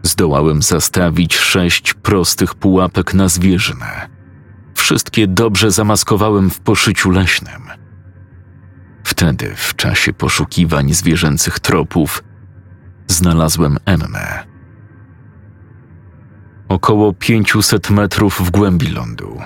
Zdołałem 0.05 0.61
zastawić 0.61 1.37
sześć 1.37 1.93
prostych 1.93 2.55
pułapek 2.55 3.13
na 3.13 3.27
zwierzynę. 3.27 4.09
Wszystkie 4.75 5.27
dobrze 5.27 5.71
zamaskowałem 5.71 6.49
w 6.49 6.59
poszyciu 6.59 7.09
leśnym. 7.09 7.61
Wtedy, 9.03 9.53
w 9.55 9.75
czasie 9.75 10.13
poszukiwań 10.13 10.93
zwierzęcych 10.93 11.59
tropów, 11.59 12.23
znalazłem 13.07 13.77
Emmę. 13.85 14.43
Około 16.69 17.13
500 17.13 17.89
metrów 17.89 18.41
w 18.45 18.51
głębi 18.51 18.87
lądu 18.87 19.41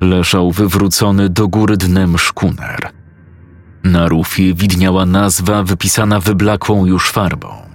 leżał 0.00 0.52
wywrócony 0.52 1.28
do 1.28 1.48
góry 1.48 1.76
dnem 1.76 2.18
szkuner. 2.18 2.90
Na 3.84 4.08
rufie 4.08 4.54
widniała 4.54 5.06
nazwa 5.06 5.62
wypisana 5.62 6.20
wyblakłą 6.20 6.86
już 6.86 7.10
farbą. 7.10 7.67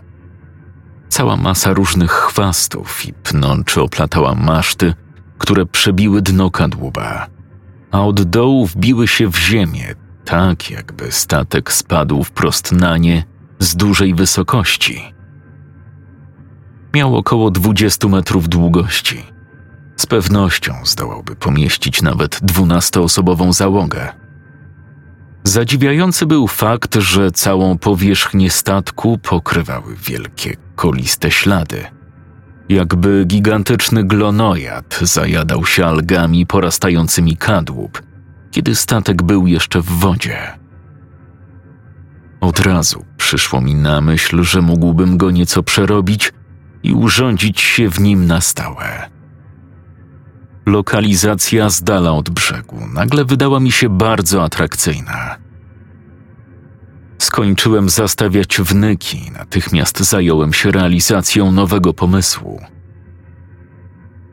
Cała 1.14 1.38
masa 1.38 1.74
różnych 1.74 2.12
chwastów 2.12 3.06
i 3.06 3.14
pnączy 3.14 3.82
oplatała 3.82 4.36
maszty, 4.36 4.94
które 5.38 5.66
przebiły 5.66 6.22
dno 6.22 6.52
kadłuba, 6.52 7.28
a 7.92 8.02
od 8.02 8.22
dołu 8.24 8.66
wbiły 8.66 9.08
się 9.08 9.28
w 9.28 9.38
ziemię, 9.38 9.96
tak 10.26 10.72
jakby 10.72 11.12
statek 11.12 11.72
spadł 11.72 12.24
wprost 12.24 12.72
na 12.72 12.98
nie 12.98 13.24
z 13.60 13.76
dużej 13.76 14.16
wysokości. 14.16 15.14
Miał 16.94 17.16
około 17.16 17.52
20 17.52 18.08
metrów 18.08 18.50
długości. 18.50 19.24
Z 19.96 20.06
pewnością 20.06 20.74
zdołałby 20.84 21.36
pomieścić 21.36 22.02
nawet 22.02 22.40
dwunastoosobową 22.42 23.54
załogę. 23.54 24.23
Zadziwiający 25.44 26.26
był 26.26 26.48
fakt, 26.48 26.96
że 26.96 27.32
całą 27.32 27.78
powierzchnię 27.78 28.50
statku 28.50 29.18
pokrywały 29.18 29.96
wielkie, 29.96 30.56
koliste 30.76 31.32
ślady. 31.32 31.84
Jakby 32.70 33.26
gigantyczny 33.28 34.04
glonojad 34.04 35.00
zajadał 35.02 35.66
się 35.66 35.86
algami 35.86 36.46
porastającymi 36.46 37.38
kadłub, 37.38 38.04
kiedy 38.52 38.76
statek 38.76 39.24
był 39.24 39.48
jeszcze 39.48 39.82
w 39.82 39.86
wodzie. 39.86 40.38
Od 42.42 42.60
razu 42.60 43.06
przyszło 43.18 43.62
mi 43.62 43.76
na 43.76 44.02
myśl, 44.02 44.44
że 44.44 44.62
mógłbym 44.62 45.18
go 45.18 45.32
nieco 45.32 45.64
przerobić 45.64 46.34
i 46.84 46.94
urządzić 46.94 47.62
się 47.62 47.90
w 47.90 48.00
nim 48.00 48.26
na 48.26 48.42
stałe. 48.42 49.13
Lokalizacja 50.66 51.70
z 51.70 51.84
dala 51.84 52.12
od 52.12 52.30
brzegu 52.30 52.88
nagle 52.94 53.26
wydała 53.26 53.60
mi 53.60 53.72
się 53.72 53.90
bardzo 53.90 54.44
atrakcyjna. 54.44 55.38
Skończyłem 57.18 57.90
zastawiać 57.90 58.58
wnyki, 58.58 59.32
natychmiast 59.32 60.00
zająłem 60.00 60.54
się 60.54 60.72
realizacją 60.72 61.52
nowego 61.52 61.94
pomysłu. 61.94 62.62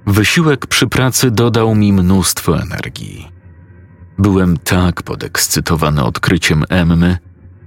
Wysiłek 0.07 0.66
przy 0.66 0.87
pracy 0.87 1.31
dodał 1.31 1.75
mi 1.75 1.93
mnóstwo 1.93 2.61
energii. 2.62 3.29
Byłem 4.19 4.57
tak 4.57 5.03
podekscytowany 5.03 6.05
odkryciem 6.05 6.64
Emmy, 6.69 7.19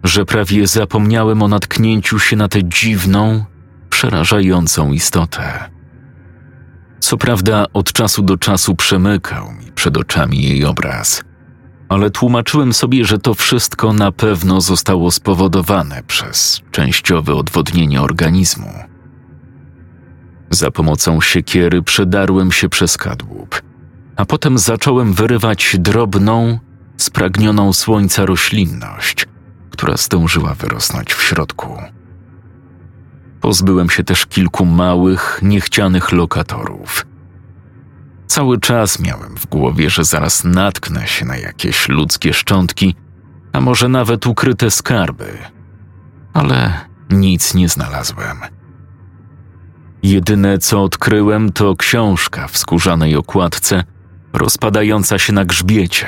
że 0.04 0.26
prawie 0.26 0.68
zapomniałem 0.68 1.42
o 1.42 1.48
natknięciu 1.48 2.20
się 2.20 2.36
na 2.36 2.48
tę 2.48 2.60
dziwną, 2.64 3.46
przerażającą 3.90 4.92
istotę. 4.92 5.70
Co 7.04 7.18
prawda, 7.18 7.66
od 7.74 7.94
czasu 7.94 8.22
do 8.22 8.38
czasu 8.38 8.76
przemykał 8.76 9.52
mi 9.52 9.72
przed 9.72 9.98
oczami 9.98 10.44
jej 10.44 10.66
obraz, 10.66 11.24
ale 11.90 12.12
tłumaczyłem 12.12 12.74
sobie, 12.74 13.06
że 13.06 13.20
to 13.20 13.34
wszystko 13.34 13.94
na 13.94 14.12
pewno 14.12 14.62
zostało 14.62 15.12
spowodowane 15.12 16.04
przez 16.04 16.62
częściowe 16.72 17.36
odwodnienie 17.36 18.02
organizmu. 18.02 18.74
Za 20.50 20.72
pomocą 20.72 21.22
siekiery 21.22 21.82
przedarłem 21.82 22.52
się 22.52 22.70
przez 22.70 22.98
kadłub, 22.98 23.62
a 24.16 24.26
potem 24.26 24.58
zacząłem 24.58 25.14
wyrywać 25.14 25.76
drobną, 25.80 26.60
spragnioną 26.98 27.74
słońca 27.74 28.26
roślinność, 28.26 29.26
która 29.70 29.98
zdążyła 29.98 30.54
wyrosnąć 30.54 31.14
w 31.14 31.24
środku. 31.24 31.78
Pozbyłem 33.44 33.90
się 33.90 34.04
też 34.04 34.26
kilku 34.26 34.66
małych, 34.66 35.40
niechcianych 35.42 36.12
lokatorów. 36.12 37.06
Cały 38.28 38.60
czas 38.60 39.00
miałem 39.00 39.36
w 39.38 39.46
głowie, 39.48 39.90
że 39.90 40.04
zaraz 40.04 40.44
natknę 40.44 41.08
się 41.08 41.26
na 41.26 41.38
jakieś 41.38 41.90
ludzkie 41.90 42.34
szczątki, 42.34 42.96
a 43.54 43.62
może 43.62 43.90
nawet 43.90 44.28
ukryte 44.28 44.72
skarby. 44.72 45.38
Ale 46.34 46.74
nic 47.10 47.54
nie 47.54 47.70
znalazłem. 47.70 48.38
Jedyne 50.04 50.58
co 50.58 50.84
odkryłem 50.84 51.52
to 51.52 51.76
książka 51.76 52.48
w 52.48 52.58
skórzanej 52.58 53.16
okładce, 53.16 53.84
rozpadająca 54.34 55.20
się 55.20 55.34
na 55.34 55.46
grzbiecie. 55.46 56.08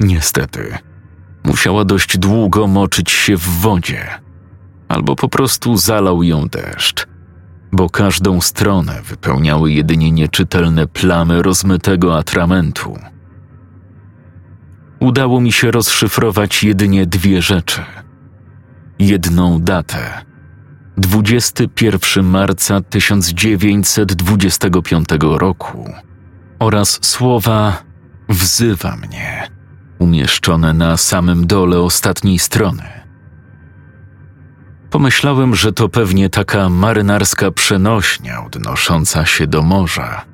Niestety, 0.00 0.78
musiała 1.44 1.84
dość 1.84 2.18
długo 2.18 2.66
moczyć 2.66 3.10
się 3.10 3.36
w 3.36 3.48
wodzie 3.48 4.29
albo 4.90 5.16
po 5.16 5.28
prostu 5.28 5.76
zalał 5.76 6.22
ją 6.22 6.48
deszcz, 6.48 7.06
bo 7.72 7.90
każdą 7.90 8.40
stronę 8.40 9.02
wypełniały 9.02 9.72
jedynie 9.72 10.12
nieczytelne 10.12 10.86
plamy 10.86 11.42
rozmytego 11.42 12.18
atramentu. 12.18 12.98
Udało 15.00 15.40
mi 15.40 15.52
się 15.52 15.70
rozszyfrować 15.70 16.64
jedynie 16.64 17.06
dwie 17.06 17.42
rzeczy. 17.42 17.84
Jedną 18.98 19.60
datę. 19.60 20.24
21 20.96 22.24
marca 22.24 22.80
1925 22.80 25.08
roku 25.20 25.90
oraz 26.58 26.98
słowa 27.02 27.82
wzywa 28.28 28.96
mnie, 28.96 29.48
umieszczone 29.98 30.74
na 30.74 30.96
samym 30.96 31.46
dole 31.46 31.80
ostatniej 31.80 32.38
strony. 32.38 32.99
Pomyślałem, 34.90 35.54
że 35.54 35.72
to 35.72 35.88
pewnie 35.88 36.30
taka 36.30 36.68
marynarska 36.68 37.50
przenośnia 37.50 38.44
odnosząca 38.44 39.26
się 39.26 39.46
do 39.46 39.62
morza. 39.62 40.24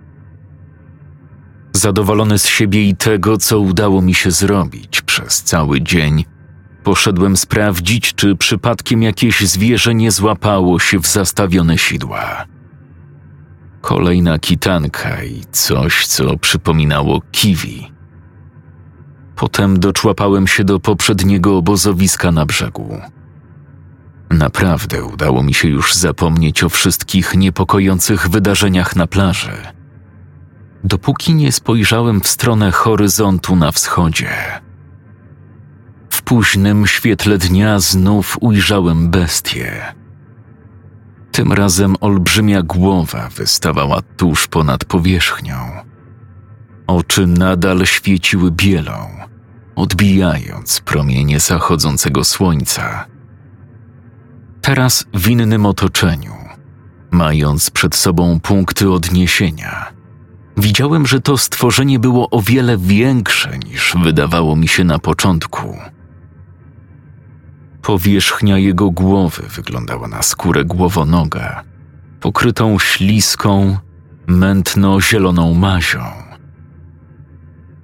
Zadowolony 1.72 2.38
z 2.38 2.46
siebie 2.46 2.88
i 2.88 2.96
tego, 2.96 3.38
co 3.38 3.60
udało 3.60 4.02
mi 4.02 4.14
się 4.14 4.30
zrobić 4.30 5.02
przez 5.02 5.42
cały 5.42 5.80
dzień, 5.80 6.24
poszedłem 6.84 7.36
sprawdzić, 7.36 8.14
czy 8.14 8.36
przypadkiem 8.36 9.02
jakieś 9.02 9.40
zwierzę 9.40 9.94
nie 9.94 10.10
złapało 10.10 10.78
się 10.78 10.98
w 10.98 11.06
zastawione 11.06 11.78
sidła. 11.78 12.46
Kolejna 13.80 14.38
kitanka 14.38 15.24
i 15.24 15.42
coś, 15.52 16.06
co 16.06 16.38
przypominało 16.38 17.22
kiwi. 17.32 17.92
Potem 19.36 19.80
doczłapałem 19.80 20.46
się 20.46 20.64
do 20.64 20.80
poprzedniego 20.80 21.56
obozowiska 21.56 22.32
na 22.32 22.46
brzegu. 22.46 23.00
Naprawdę 24.30 25.04
udało 25.04 25.42
mi 25.42 25.54
się 25.54 25.68
już 25.68 25.94
zapomnieć 25.94 26.64
o 26.64 26.68
wszystkich 26.68 27.34
niepokojących 27.34 28.28
wydarzeniach 28.28 28.96
na 28.96 29.06
plaży. 29.06 29.52
Dopóki 30.84 31.34
nie 31.34 31.52
spojrzałem 31.52 32.20
w 32.20 32.28
stronę 32.28 32.72
horyzontu 32.72 33.56
na 33.56 33.72
wschodzie. 33.72 34.30
W 36.10 36.22
późnym 36.22 36.86
świetle 36.86 37.38
dnia 37.38 37.78
znów 37.78 38.36
ujrzałem 38.40 39.10
bestię. 39.10 39.94
Tym 41.32 41.52
razem 41.52 41.96
olbrzymia 42.00 42.62
głowa 42.62 43.28
wystawała 43.36 44.02
tuż 44.16 44.46
ponad 44.46 44.84
powierzchnią. 44.84 45.56
Oczy 46.86 47.26
nadal 47.26 47.86
świeciły 47.86 48.50
bielą, 48.50 49.08
odbijając 49.76 50.80
promienie 50.80 51.40
zachodzącego 51.40 52.24
słońca. 52.24 53.15
Teraz 54.66 55.04
w 55.14 55.28
innym 55.28 55.66
otoczeniu, 55.66 56.32
mając 57.10 57.70
przed 57.70 57.94
sobą 57.94 58.40
punkty 58.40 58.90
odniesienia, 58.90 59.92
widziałem, 60.56 61.06
że 61.06 61.20
to 61.20 61.38
stworzenie 61.38 61.98
było 61.98 62.30
o 62.30 62.42
wiele 62.42 62.78
większe 62.78 63.58
niż 63.58 63.94
wydawało 64.02 64.56
mi 64.56 64.68
się 64.68 64.84
na 64.84 64.98
początku. 64.98 65.78
Powierzchnia 67.82 68.58
jego 68.58 68.90
głowy 68.90 69.42
wyglądała 69.42 70.08
na 70.08 70.22
skórę 70.22 70.64
głowonoga, 70.64 71.64
pokrytą 72.20 72.78
śliską, 72.78 73.78
mętno-zieloną 74.26 75.54
mazią. 75.54 76.04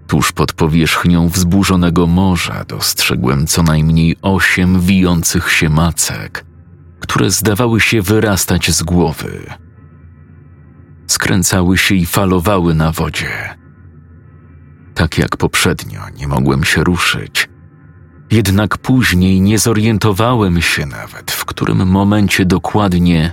Tuż 0.07 0.33
pod 0.33 0.53
powierzchnią 0.53 1.29
wzburzonego 1.29 2.07
morza 2.07 2.65
dostrzegłem 2.65 3.47
co 3.47 3.63
najmniej 3.63 4.17
osiem 4.23 4.81
wijących 4.81 5.53
się 5.53 5.69
macek, 5.69 6.52
które 7.03 7.31
zdawały 7.31 7.81
się 7.81 8.03
wyrastać 8.03 8.71
z 8.71 8.83
głowy. 8.83 9.47
Skręcały 11.07 11.79
się 11.79 11.95
i 11.95 12.07
falowały 12.07 12.75
na 12.75 12.93
wodzie. 12.93 13.57
Tak 14.95 15.19
jak 15.19 15.37
poprzednio, 15.37 16.01
nie 16.19 16.29
mogłem 16.29 16.65
się 16.65 16.85
ruszyć. 16.85 17.49
Jednak 18.31 18.79
później 18.79 19.41
nie 19.41 19.59
zorientowałem 19.59 20.63
się 20.63 20.87
nawet, 20.87 21.31
w 21.31 21.45
którym 21.45 21.89
momencie 21.89 22.45
dokładnie 22.45 23.33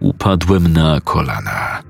upadłem 0.00 0.72
na 0.72 1.00
kolana. 1.00 1.82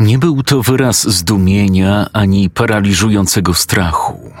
Nie 0.00 0.18
był 0.18 0.42
to 0.42 0.62
wyraz 0.62 1.08
zdumienia 1.08 2.06
ani 2.12 2.50
paraliżującego 2.50 3.54
strachu. 3.54 4.32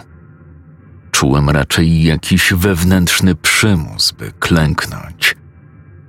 Czułem 1.10 1.50
raczej 1.50 2.02
jakiś 2.02 2.52
wewnętrzny 2.52 3.34
przymus, 3.34 4.12
by 4.12 4.32
klęknąć, 4.38 5.36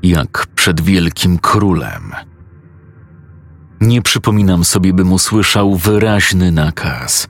jak 0.06 0.48
przed 0.56 0.82
wielkim 0.82 1.38
królem. 1.38 2.12
Nie 3.82 4.02
przypominam 4.02 4.66
sobie, 4.66 4.94
bym 4.94 5.14
usłyszał 5.14 5.76
wyraźny 5.76 6.52
nakaz. 6.52 7.28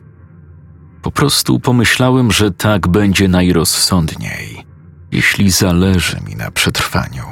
Po 1.01 1.11
prostu 1.11 1.59
pomyślałem, 1.59 2.31
że 2.31 2.51
tak 2.51 2.88
będzie 2.88 3.27
najrozsądniej, 3.27 4.65
jeśli 5.11 5.51
zależy 5.51 6.21
mi 6.21 6.35
na 6.35 6.51
przetrwaniu. 6.51 7.23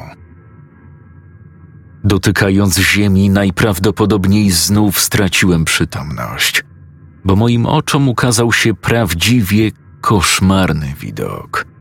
Dotykając 2.03 2.77
ziemi, 2.79 3.29
najprawdopodobniej 3.29 4.51
znów 4.51 4.99
straciłem 4.99 5.65
przytomność, 5.65 6.63
bo 7.25 7.35
moim 7.35 7.65
oczom 7.65 8.09
ukazał 8.09 8.53
się 8.53 8.73
prawdziwie 8.73 9.71
koszmarny 10.01 10.93
widok. 10.99 11.72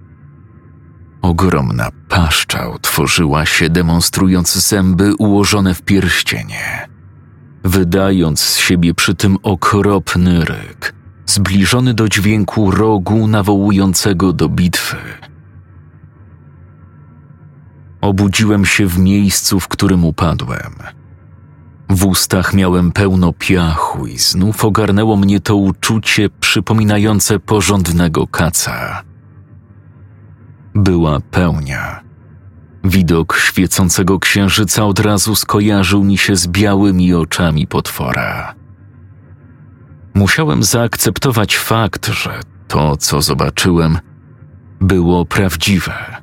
Ogromna 1.23 1.89
paszcza 2.09 2.71
otworzyła 2.71 3.47
się, 3.47 3.71
demonstrując 3.71 4.69
zęby 4.69 5.15
ułożone 5.19 5.75
w 5.75 5.83
pierścienie, 5.83 6.89
wydając 7.65 8.41
z 8.41 8.59
siebie 8.59 8.95
przy 8.95 9.15
tym 9.15 9.37
okropny 9.43 10.45
ryk, 10.45 10.95
zbliżony 11.27 11.95
do 11.95 12.09
dźwięku 12.09 12.71
rogu 12.71 13.27
nawołującego 13.27 14.33
do 14.33 14.49
bitwy. 14.49 14.97
Obudziłem 18.01 18.67
się 18.67 18.87
w 18.87 18.99
miejscu, 18.99 19.61
w 19.61 19.69
którym 19.69 20.05
upadłem. 20.05 20.73
W 21.91 22.07
ustach 22.07 22.55
miałem 22.55 22.93
pełno 22.93 23.33
piachu 23.33 24.07
i 24.07 24.19
znów 24.19 24.65
ogarnęło 24.65 25.17
mnie 25.17 25.41
to 25.41 25.57
uczucie 25.57 26.29
przypominające 26.41 27.39
porządnego 27.39 28.27
kaca. 28.27 29.03
Była 30.75 31.21
pełnia. 31.21 32.01
Widok 32.85 33.37
świecącego 33.37 34.19
księżyca 34.19 34.85
od 34.85 35.01
razu 35.01 35.37
skojarzył 35.37 36.05
mi 36.05 36.19
się 36.19 36.37
z 36.37 36.47
białymi 36.47 37.15
oczami 37.15 37.67
potwora. 37.67 38.55
Musiałem 40.15 40.63
zaakceptować 40.63 41.57
fakt, 41.57 42.07
że 42.07 42.41
to, 42.69 42.97
co 42.97 43.23
zobaczyłem, 43.23 43.99
było 44.81 45.25
prawdziwe. 45.25 46.23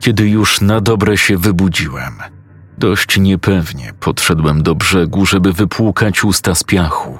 Kiedy 0.00 0.28
już 0.28 0.60
na 0.60 0.80
dobre 0.80 1.16
się 1.16 1.38
wybudziłem, 1.38 2.12
dość 2.78 3.18
niepewnie 3.18 3.92
podszedłem 4.00 4.62
do 4.62 4.74
brzegu, 4.74 5.26
żeby 5.26 5.52
wypłukać 5.52 6.24
usta 6.24 6.54
z 6.54 6.64
piachu, 6.64 7.18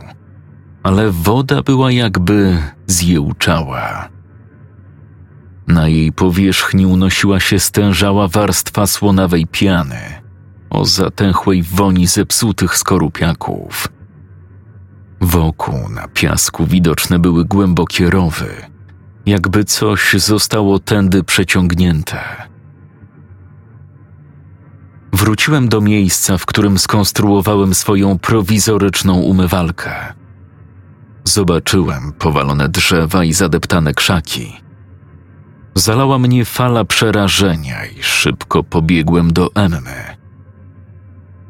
ale 0.82 1.10
woda 1.10 1.62
była 1.62 1.92
jakby 1.92 2.58
zjełczała. 2.86 4.13
Na 5.66 5.88
jej 5.88 6.12
powierzchni 6.12 6.86
unosiła 6.86 7.40
się 7.40 7.60
stężała 7.60 8.28
warstwa 8.28 8.86
słonawej 8.86 9.46
piany 9.46 10.24
o 10.70 10.84
zatęchłej 10.84 11.62
woni 11.62 12.06
zepsutych 12.06 12.76
skorupiaków. 12.76 13.88
Wokół 15.20 15.88
na 15.88 16.08
piasku 16.08 16.66
widoczne 16.66 17.18
były 17.18 17.44
głębokie 17.44 18.10
rowy, 18.10 18.54
jakby 19.26 19.64
coś 19.64 20.12
zostało 20.12 20.78
tędy 20.78 21.24
przeciągnięte. 21.24 22.20
Wróciłem 25.12 25.68
do 25.68 25.80
miejsca, 25.80 26.38
w 26.38 26.46
którym 26.46 26.78
skonstruowałem 26.78 27.74
swoją 27.74 28.18
prowizoryczną 28.18 29.20
umywalkę. 29.20 30.14
Zobaczyłem 31.24 32.12
powalone 32.12 32.68
drzewa 32.68 33.24
i 33.24 33.32
zadeptane 33.32 33.94
krzaki. 33.94 34.63
Zalała 35.74 36.18
mnie 36.18 36.44
fala 36.44 36.84
przerażenia 36.84 37.86
i 37.86 38.02
szybko 38.02 38.64
pobiegłem 38.64 39.32
do 39.32 39.50
Emmy. 39.54 40.16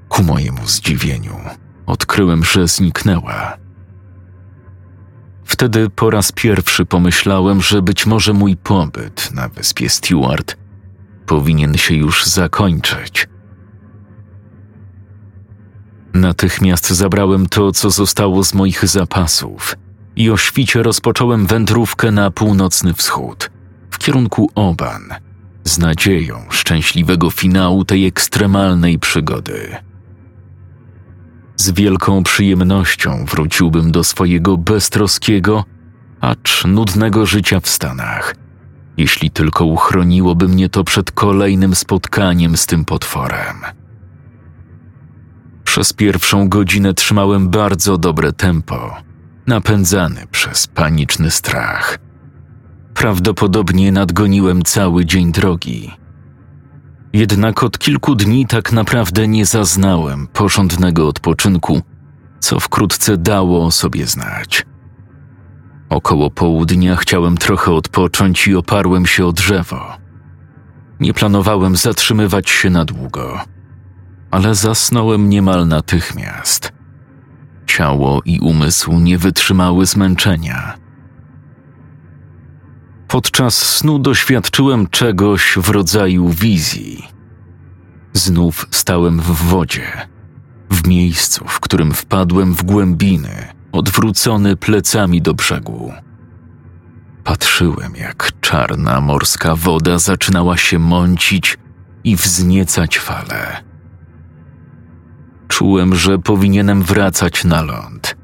Ku 0.09 0.23
mojemu 0.23 0.67
zdziwieniu 0.67 1.37
odkryłem, 1.87 2.45
że 2.45 2.69
zniknęła. 2.69 3.57
Wtedy 5.45 5.91
po 5.91 6.11
raz 6.11 6.33
pierwszy 6.33 6.85
pomyślałem, 6.85 7.63
że 7.63 7.83
być 7.83 8.07
może 8.07 8.33
mój 8.33 8.57
pobyt 8.57 9.33
na 9.33 9.49
wyspie 9.49 9.89
Stewart 9.89 10.57
powinien 11.27 11.75
się 11.75 11.95
już 11.95 12.25
zakończyć. 12.27 13.29
Natychmiast 16.15 16.91
zabrałem 16.91 17.47
to, 17.47 17.73
co 17.73 17.91
zostało 17.91 18.45
z 18.45 18.55
moich 18.55 18.89
zapasów 18.89 19.77
i 20.17 20.31
o 20.31 20.37
świcie 20.37 20.83
rozpocząłem 20.83 21.47
wędrówkę 21.47 22.11
na 22.11 22.31
północny 22.31 22.95
wschód, 22.95 23.51
w 23.94 23.98
kierunku 23.98 24.50
Oban, 24.54 25.02
z 25.64 25.78
nadzieją 25.78 26.44
szczęśliwego 26.50 27.30
finału 27.30 27.85
tej 27.85 28.07
ekstremalnej 28.07 28.98
przygody. 28.98 29.76
Z 31.57 31.70
wielką 31.70 32.22
przyjemnością 32.22 33.24
wróciłbym 33.24 33.92
do 33.92 34.04
swojego 34.04 34.57
beztroskiego, 34.57 35.64
acz 36.20 36.64
nudnego 36.64 37.26
życia 37.26 37.61
w 37.61 37.68
Stanach, 37.68 38.35
jeśli 38.96 39.30
tylko 39.30 39.64
uchroniłoby 39.64 40.48
mnie 40.48 40.68
to 40.68 40.85
przed 40.85 41.11
kolejnym 41.11 41.74
spotkaniem 41.74 42.57
z 42.57 42.66
tym 42.66 42.85
potworem. 42.85 43.57
Przez 45.64 45.92
pierwszą 45.92 46.48
godzinę 46.48 46.94
trzymałem 46.94 47.48
bardzo 47.48 47.98
dobre 47.98 48.33
tempo, 48.33 48.96
napędzany 49.46 50.26
przez 50.30 50.66
paniczny 50.66 51.30
strach. 51.30 52.04
Prawdopodobnie 52.94 53.92
nadgoniłem 53.92 54.62
cały 54.62 55.04
dzień 55.04 55.33
drogi. 55.33 55.90
Jednak 57.12 57.62
od 57.62 57.78
kilku 57.78 58.14
dni 58.14 58.46
tak 58.46 58.72
naprawdę 58.72 59.28
nie 59.28 59.46
zaznałem 59.46 60.26
porządnego 60.26 61.09
odpoczynku, 61.09 61.83
co 62.40 62.61
wkrótce 62.61 63.16
dało 63.16 63.66
o 63.66 63.70
sobie 63.70 64.07
znać. 64.07 64.66
Około 65.88 66.30
południa 66.30 66.96
chciałem 66.96 67.37
trochę 67.37 67.72
odpocząć 67.72 68.46
i 68.46 68.57
oparłem 68.57 69.07
się 69.07 69.26
o 69.26 69.33
drzewo. 69.33 69.96
Nie 71.00 71.14
planowałem 71.14 71.76
zatrzymywać 71.76 72.50
się 72.50 72.70
na 72.70 72.85
długo, 72.85 73.40
ale 74.30 74.54
zasnąłem 74.54 75.28
niemal 75.28 75.68
natychmiast. 75.68 76.72
Ciało 77.66 78.22
i 78.24 78.40
umysł 78.40 78.92
nie 78.92 79.18
wytrzymały 79.18 79.87
zmęczenia. 79.87 80.84
Podczas 83.09 83.57
snu 83.57 83.99
doświadczyłem 83.99 84.87
czegoś 84.87 85.55
w 85.57 85.69
rodzaju 85.69 86.29
wizji. 86.29 87.09
Znów 88.12 88.67
stałem 88.71 89.21
w 89.21 89.33
wodzie, 89.33 90.09
w 90.71 90.88
miejscu, 90.88 91.45
w 91.49 91.61
którym 91.61 91.93
wpadłem 91.93 92.55
w 92.55 92.62
głębiny, 92.62 93.49
odwrócony 93.73 94.57
plecami 94.57 95.23
do 95.23 95.35
brzegu. 95.35 95.93
Patrzyłem, 97.25 97.97
jak 97.97 98.33
czarna 98.40 99.01
morska 99.01 99.57
woda 99.57 99.99
zaczynała 99.99 100.57
się 100.57 100.79
mącić 100.79 101.59
i 102.05 102.17
wzniecać 102.17 102.99
fale. 102.99 103.62
Czułem, 105.49 105.95
że 105.95 106.19
powinienem 106.19 106.83
wracać 106.83 107.45
na 107.45 107.62
ląd, 107.62 108.17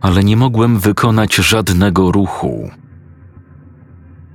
ale 0.00 0.24
nie 0.24 0.36
mogłem 0.36 0.78
wykonać 0.78 1.34
żadnego 1.34 2.12
ruchu. 2.12 2.70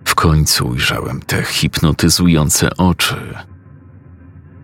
W 0.07 0.15
końcu 0.15 0.67
ujrzałem 0.67 1.19
te 1.19 1.43
hipnotyzujące 1.43 2.77
oczy. 2.77 3.15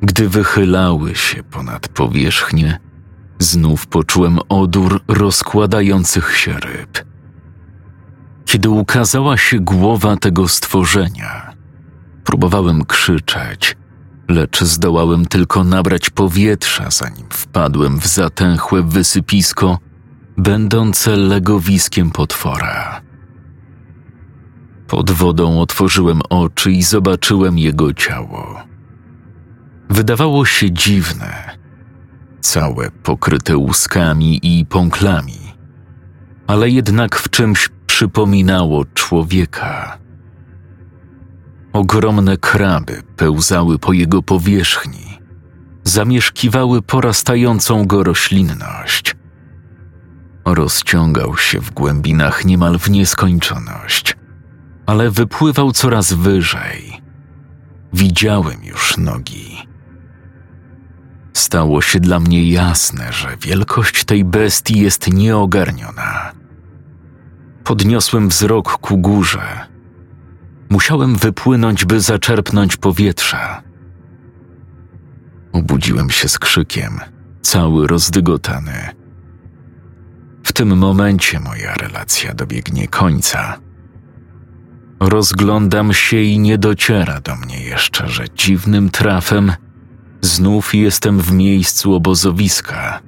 Gdy 0.01 0.29
wychylały 0.29 1.15
się 1.15 1.43
ponad 1.43 1.88
powierzchnię, 1.88 2.79
znów 3.39 3.88
poczułem 3.88 4.39
odór 4.49 5.01
rozkładających 5.08 6.38
się 6.38 6.53
ryb. 6.53 7.06
Kiedy 8.45 8.69
ukazała 8.69 9.38
się 9.38 9.60
głowa 9.60 10.17
tego 10.17 10.47
stworzenia, 10.47 11.53
próbowałem 12.23 12.86
krzyczeć, 12.86 13.77
lecz 14.27 14.63
zdołałem 14.63 15.25
tylko 15.25 15.63
nabrać 15.63 16.10
powietrza, 16.10 16.89
zanim 16.91 17.27
wpadłem 17.29 17.99
w 17.99 18.08
zatęchłe 18.08 18.84
wysypisko, 18.84 19.79
będące 20.38 21.15
legowiskiem 21.15 22.12
potwora. 22.12 23.01
Pod 24.88 25.12
wodą 25.12 25.62
otworzyłem 25.62 26.22
oczy 26.30 26.72
i 26.72 26.84
zobaczyłem 26.84 27.58
jego 27.58 27.93
ciało. 27.93 28.63
Wydawało 29.89 30.46
się 30.46 30.72
dziwne, 30.72 31.58
całe 32.41 32.91
pokryte 32.91 33.58
łuskami 33.58 34.39
i 34.43 34.65
pąklami, 34.65 35.39
ale 36.48 36.69
jednak 36.69 37.15
w 37.15 37.30
czymś 37.30 37.69
przypominało 37.88 38.86
człowieka. 38.93 39.98
Ogromne 41.74 42.38
kraby 42.38 43.04
pełzały 43.15 43.80
po 43.80 43.93
jego 43.93 44.22
powierzchni, 44.22 45.19
zamieszkiwały 45.84 46.82
porastającą 46.82 47.86
go 47.86 48.04
roślinność. 48.04 49.15
Rozciągał 50.46 51.38
się 51.38 51.60
w 51.60 51.72
głębinach 51.72 52.46
niemal 52.46 52.80
w 52.80 52.89
nieskończoność, 52.89 54.17
ale 54.86 55.12
wypływał 55.12 55.72
coraz 55.72 56.13
wyżej. 56.13 57.02
Widziałem 57.93 58.63
już 58.63 58.98
nogi. 58.98 59.58
Stało 61.34 61.82
się 61.82 62.00
dla 62.00 62.19
mnie 62.19 62.52
jasne, 62.52 63.13
że 63.13 63.38
wielkość 63.41 64.04
tej 64.04 64.26
bestii 64.26 64.80
jest 64.80 65.13
nieogarniona. 65.13 66.32
Podniosłem 67.63 68.30
wzrok 68.30 68.78
ku 68.78 68.98
górze. 68.98 69.67
Musiałem 70.69 71.15
wypłynąć, 71.15 71.86
by 71.86 72.02
zaczerpnąć 72.02 72.78
powietrza. 72.78 73.63
Obudziłem 75.52 76.10
się 76.10 76.30
z 76.30 76.39
krzykiem, 76.39 77.00
cały 77.41 77.88
rozdygotany. 77.88 78.89
W 80.43 80.54
tym 80.54 80.78
momencie 80.78 81.39
moja 81.39 81.74
relacja 81.74 82.34
dobiegnie 82.34 82.88
końca. 82.88 83.60
Rozglądam 85.10 85.94
się 85.94 86.18
i 86.18 86.39
nie 86.39 86.58
dociera 86.58 87.22
do 87.22 87.36
mnie 87.36 87.63
jeszcze, 87.63 88.08
że 88.10 88.26
dziwnym 88.36 88.89
trafem 88.89 89.54
znów 90.22 90.76
jestem 90.76 91.20
w 91.20 91.32
miejscu 91.32 91.94
obozowiska. 91.94 93.00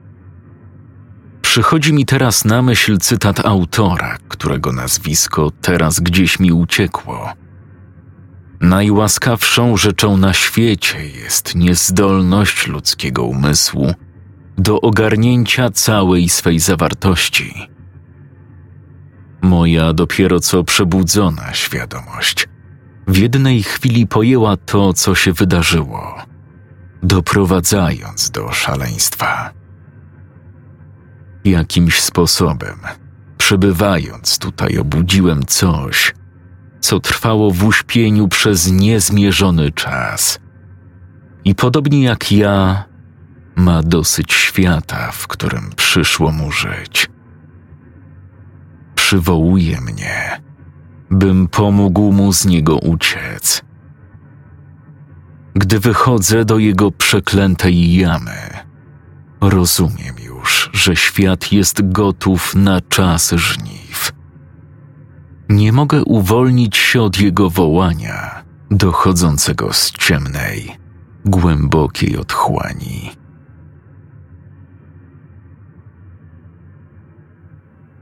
Przychodzi 1.42 1.94
mi 1.94 2.06
teraz 2.06 2.46
na 2.46 2.62
myśl 2.62 2.98
cytat 2.98 3.46
autora, 3.46 4.18
którego 4.28 4.72
nazwisko 4.72 5.52
teraz 5.62 6.00
gdzieś 6.00 6.40
mi 6.40 6.52
uciekło. 6.52 7.34
Najłaskawszą 8.62 9.78
rzeczą 9.78 10.18
na 10.18 10.34
świecie 10.34 11.06
jest 11.06 11.56
niezdolność 11.56 12.68
ludzkiego 12.68 13.24
umysłu 13.24 13.94
do 14.58 14.82
ogarnięcia 14.82 15.70
całej 15.70 16.30
swej 16.30 16.60
zawartości. 16.60 17.75
Moja 19.46 19.94
dopiero 19.94 20.40
co 20.40 20.64
przebudzona 20.64 21.54
świadomość 21.54 22.48
w 23.08 23.18
jednej 23.18 23.64
chwili 23.64 24.08
pojęła 24.08 24.58
to, 24.58 24.94
co 24.94 25.16
się 25.16 25.34
wydarzyło, 25.34 26.16
doprowadzając 27.04 28.32
do 28.32 28.52
szaleństwa. 28.52 29.52
Jakimś 31.44 32.02
sposobem, 32.02 32.80
przebywając 33.38 34.40
tutaj, 34.40 34.78
obudziłem 34.78 35.46
coś, 35.46 36.14
co 36.80 37.00
trwało 37.00 37.52
w 37.52 37.64
uśpieniu 37.64 38.28
przez 38.28 38.72
niezmierzony 38.72 39.72
czas. 39.72 40.40
I 41.44 41.56
podobnie 41.56 42.04
jak 42.04 42.32
ja, 42.32 42.84
ma 43.56 43.84
dosyć 43.84 44.34
świata, 44.34 45.12
w 45.12 45.28
którym 45.28 45.72
przyszło 45.76 46.32
mu 46.32 46.52
żyć. 46.52 47.15
Przywołuje 49.06 49.82
mnie, 49.82 50.42
bym 51.12 51.48
pomógł 51.48 52.12
mu 52.12 52.34
z 52.34 52.46
niego 52.46 52.78
uciec. 52.78 53.62
Gdy 55.56 55.80
wychodzę 55.80 56.46
do 56.46 56.58
jego 56.58 56.92
przeklętej 56.92 57.96
jamy, 57.96 58.50
rozumiem 59.42 60.16
już, 60.24 60.70
że 60.74 60.96
świat 60.96 61.52
jest 61.52 61.92
gotów 61.92 62.56
na 62.56 62.82
czas 62.82 63.32
żniw. 63.32 64.12
Nie 65.50 65.72
mogę 65.72 66.04
uwolnić 66.04 66.78
się 66.78 67.02
od 67.02 67.20
jego 67.20 67.50
wołania, 67.50 68.44
dochodzącego 68.72 69.74
z 69.74 69.92
ciemnej, 69.92 70.78
głębokiej 71.26 72.18
otchłani. 72.18 73.12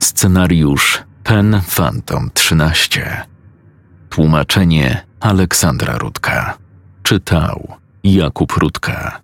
Scenariusz 0.03 1.03
Pen 1.23 1.61
Phantom 1.75 2.29
13 2.33 3.25
Tłumaczenie 4.09 5.05
Aleksandra 5.19 5.97
Rudka 5.97 6.57
Czytał 7.03 7.67
Jakub 8.03 8.51
Rudka 8.51 9.22